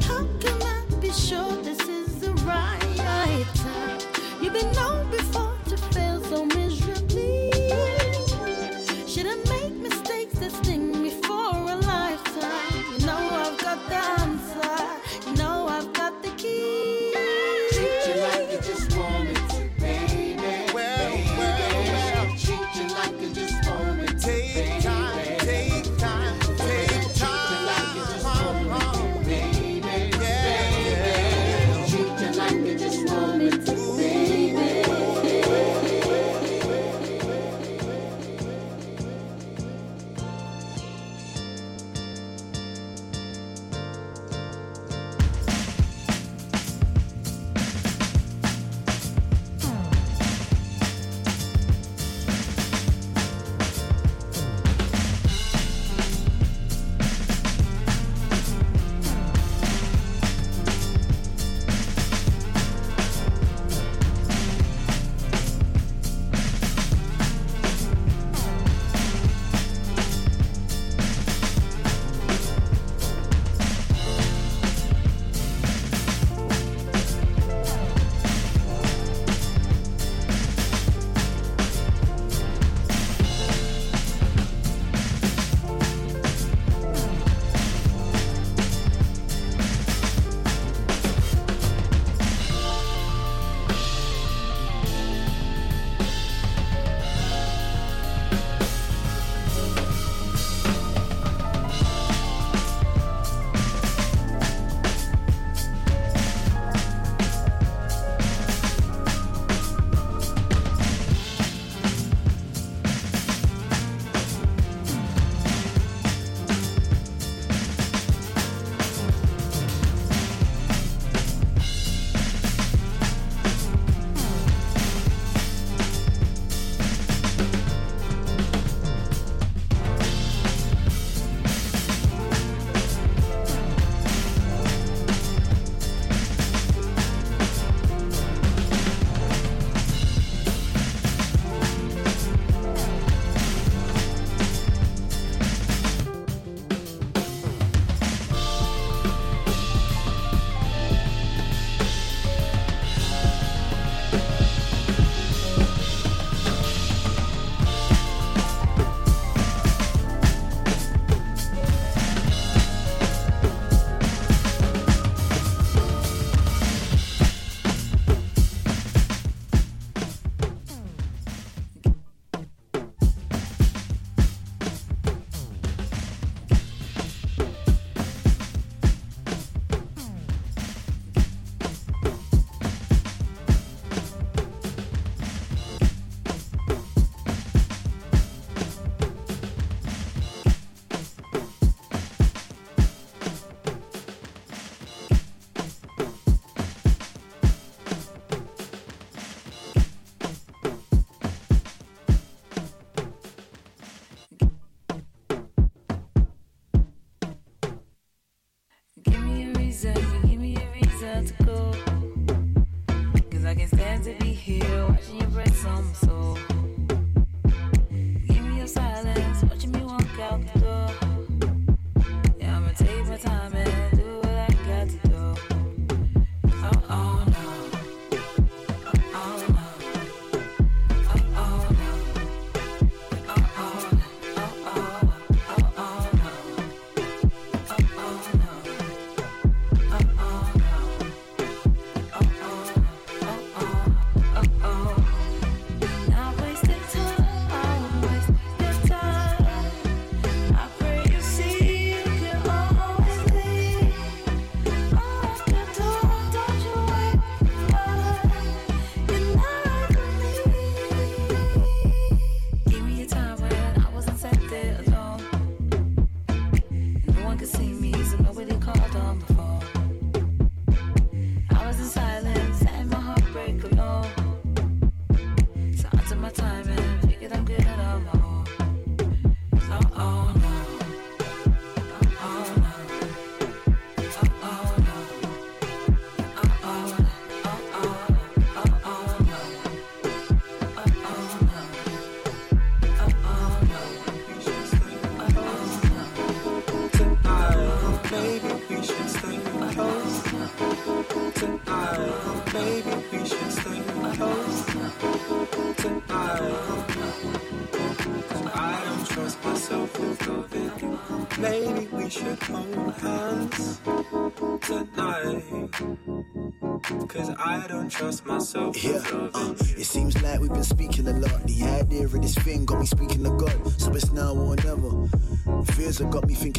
How 0.02 0.26
can 0.40 0.62
I 0.62 0.84
be 1.00 1.11
sure 1.12 1.52
this 1.62 1.80
is 1.80 2.20
the 2.20 2.32
right 2.44 3.46
time? 3.55 4.00
You've 4.42 4.55
been 4.55 4.72
known 4.72 5.11
before. 5.11 5.53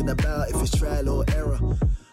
Thinking 0.06 0.26
about 0.26 0.50
if 0.50 0.62
it's 0.62 0.78
trial 0.78 1.10
or 1.10 1.26
error. 1.34 1.60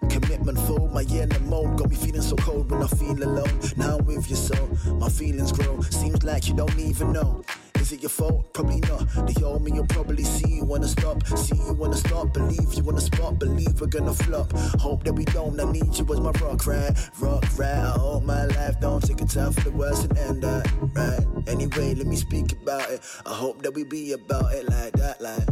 Commitment 0.08 0.58
full, 0.60 0.88
my 0.88 1.02
inner 1.02 1.38
mode 1.40 1.78
got 1.78 1.90
me 1.90 1.96
feeling 1.96 2.22
so 2.22 2.36
cold 2.36 2.70
when 2.70 2.82
I 2.82 2.86
feel 2.86 3.22
alone. 3.22 3.60
Now 3.76 3.98
I'm 3.98 4.04
with 4.04 4.28
you, 4.28 4.36
so 4.36 4.54
my 4.94 5.08
feelings 5.08 5.52
grow. 5.52 5.80
Seems 5.82 6.22
like 6.22 6.48
you 6.48 6.54
don't 6.54 6.78
even 6.78 7.12
know. 7.12 7.42
Is 7.76 7.92
it 7.92 8.02
your 8.02 8.10
fault? 8.10 8.52
Probably 8.52 8.80
not. 8.80 9.08
They 9.26 9.42
owe 9.42 9.58
me, 9.58 9.72
you'll 9.74 9.86
probably 9.86 10.22
see 10.22 10.56
you 10.56 10.64
wanna 10.64 10.88
stop. 10.88 11.26
See 11.26 11.56
you 11.56 11.72
wanna 11.72 11.96
stop, 11.96 12.32
believe 12.32 12.74
you 12.74 12.82
wanna 12.82 13.00
spot, 13.00 13.38
believe 13.38 13.80
we're 13.80 13.88
gonna 13.88 14.14
flop. 14.14 14.52
Hope 14.78 15.04
that 15.04 15.14
we 15.14 15.24
don't, 15.24 15.58
I 15.58 15.70
need 15.70 15.98
you 15.98 16.06
as 16.12 16.20
my 16.20 16.30
rock, 16.42 16.66
right? 16.66 16.92
Rock, 17.18 17.44
right. 17.58 17.84
I 17.90 17.98
hope 17.98 18.24
my 18.24 18.44
life 18.46 18.80
don't 18.80 19.02
take 19.02 19.20
a 19.20 19.26
time 19.26 19.52
for 19.52 19.62
the 19.62 19.72
worst 19.72 20.04
and 20.04 20.18
end 20.18 20.42
that, 20.42 20.70
right? 20.94 21.26
Anyway, 21.48 21.94
let 21.94 22.06
me 22.06 22.16
speak 22.16 22.52
about 22.52 22.88
it. 22.90 23.00
I 23.26 23.34
hope 23.34 23.62
that 23.62 23.74
we 23.74 23.84
be 23.84 24.12
about 24.12 24.52
it 24.54 24.68
like 24.68 24.92
that, 24.94 25.20
like 25.20 25.48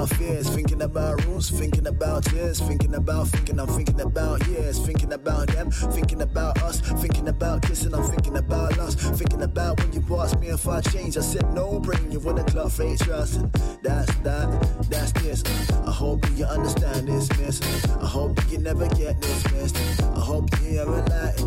about 0.00 0.16
fears, 0.16 0.48
thinking 0.48 0.80
about 0.80 1.24
rules, 1.26 1.50
thinking 1.50 1.86
about 1.86 2.24
tears, 2.24 2.58
thinking 2.60 2.94
about 2.94 3.28
thinking, 3.28 3.60
I'm 3.60 3.66
thinking 3.66 4.00
about 4.00 4.46
years, 4.46 4.78
thinking 4.78 5.12
about 5.12 5.48
them, 5.48 5.70
thinking 5.70 6.22
about 6.22 6.62
us, 6.62 6.80
thinking 6.80 7.28
about 7.28 7.62
kissing, 7.62 7.94
I'm 7.94 8.04
thinking 8.04 8.38
about 8.38 8.78
us, 8.78 8.94
thinking 8.94 9.42
about 9.42 9.78
when 9.80 9.92
you 9.92 10.16
asked 10.16 10.40
me 10.40 10.48
if 10.48 10.66
I 10.66 10.80
changed, 10.80 11.18
I 11.18 11.20
said 11.20 11.52
no, 11.52 11.78
bring 11.80 12.10
you 12.10 12.20
in 12.30 12.36
the 12.36 12.44
club, 12.44 12.72
fake 12.72 12.98
trust, 13.00 13.44
that's 13.82 14.14
that, 14.20 14.48
that's 14.88 15.12
this. 15.12 15.44
I 15.86 15.90
hope 15.90 16.24
you 16.34 16.46
understand 16.46 17.08
this, 17.08 17.28
miss. 17.38 17.60
I 18.00 18.06
hope 18.06 18.38
you 18.50 18.58
never 18.58 18.88
get 18.88 19.20
this 19.20 19.42
dismissed. 19.42 20.02
I 20.02 20.20
hope 20.20 20.48
you 20.62 20.80
ever. 20.80 21.00
That's 21.02 21.42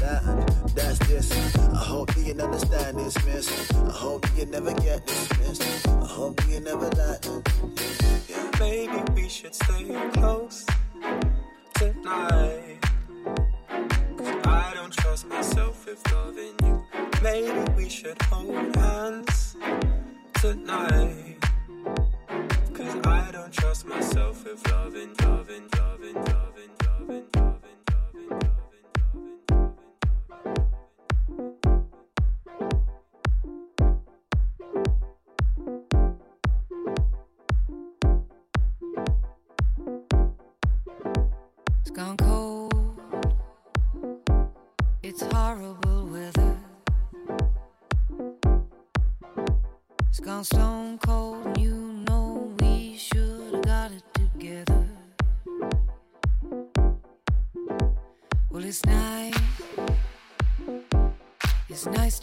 that, 0.00 0.72
that's 0.74 0.98
this. 1.08 1.32
I 1.56 1.76
hope 1.76 2.16
you 2.16 2.32
understand 2.32 2.98
this, 2.98 3.24
miss. 3.24 3.72
I 3.72 3.90
hope 3.90 4.26
you 4.36 4.46
never 4.46 4.72
get 4.74 5.06
dismissed. 5.06 5.88
I 5.88 6.06
hope 6.06 6.40
you 6.48 6.60
never 6.60 6.88
like 6.90 7.24
it. 7.26 8.60
Maybe 8.60 9.12
we 9.14 9.28
should 9.28 9.54
stay 9.54 9.84
close 10.12 10.64
tonight. 11.74 12.78
I 14.44 14.72
don't 14.74 14.92
trust 14.92 15.26
myself 15.28 15.86
if 15.88 16.00
loving 16.12 16.54
you. 16.62 16.84
Maybe 17.22 17.72
we 17.76 17.88
should 17.88 18.20
hold 18.22 18.74
hands 18.76 19.56
tonight. 20.34 21.25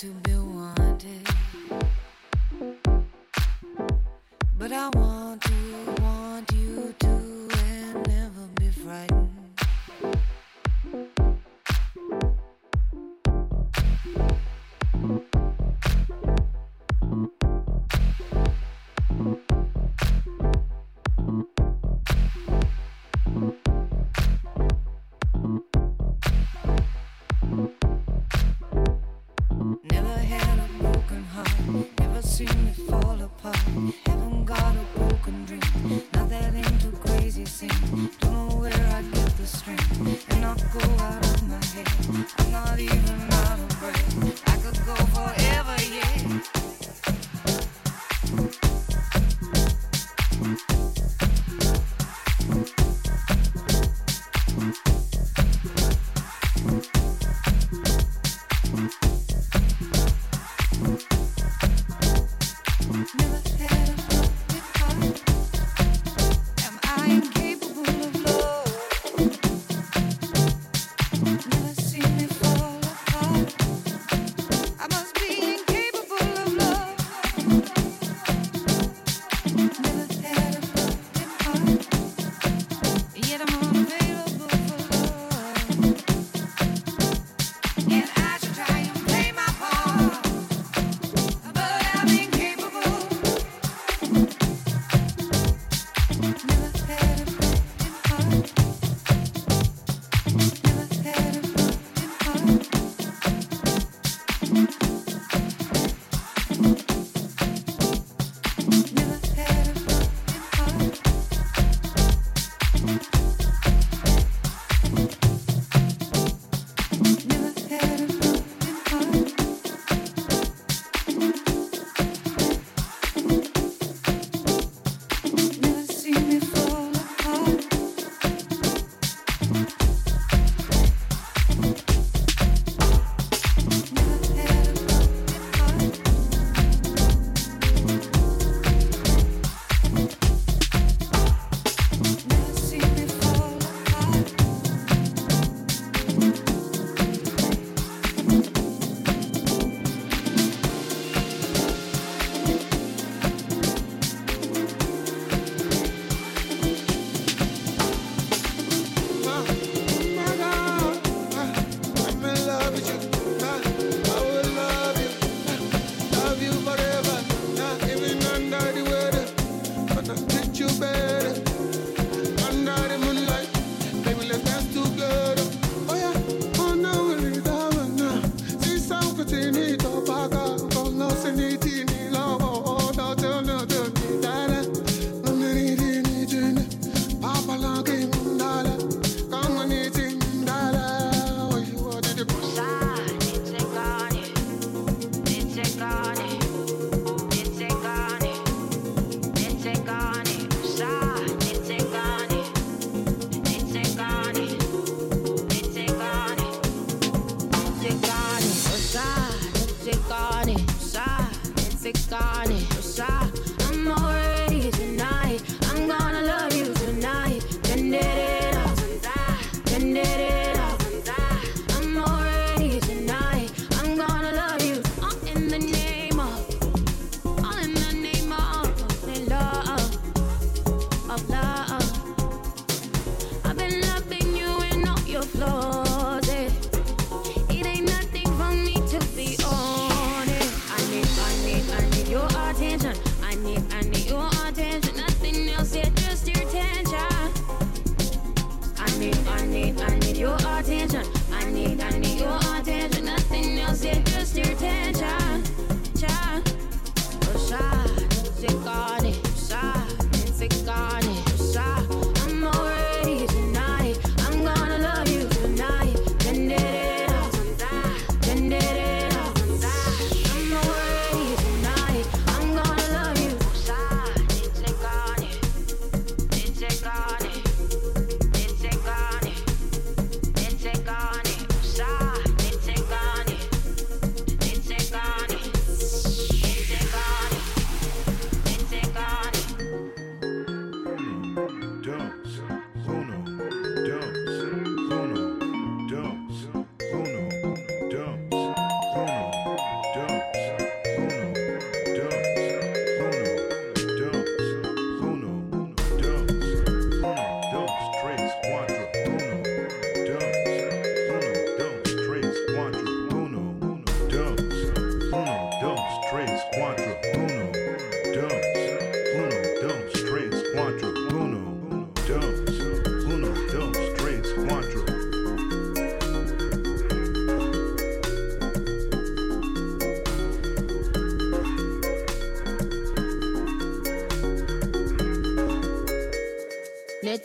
To 0.03 0.09
be 0.21 0.32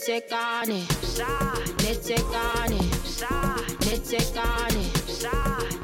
Netzekane, 0.08 0.86
Ne 1.18 1.28
Netzekane, 1.84 2.80
Netzekane, 3.84 4.84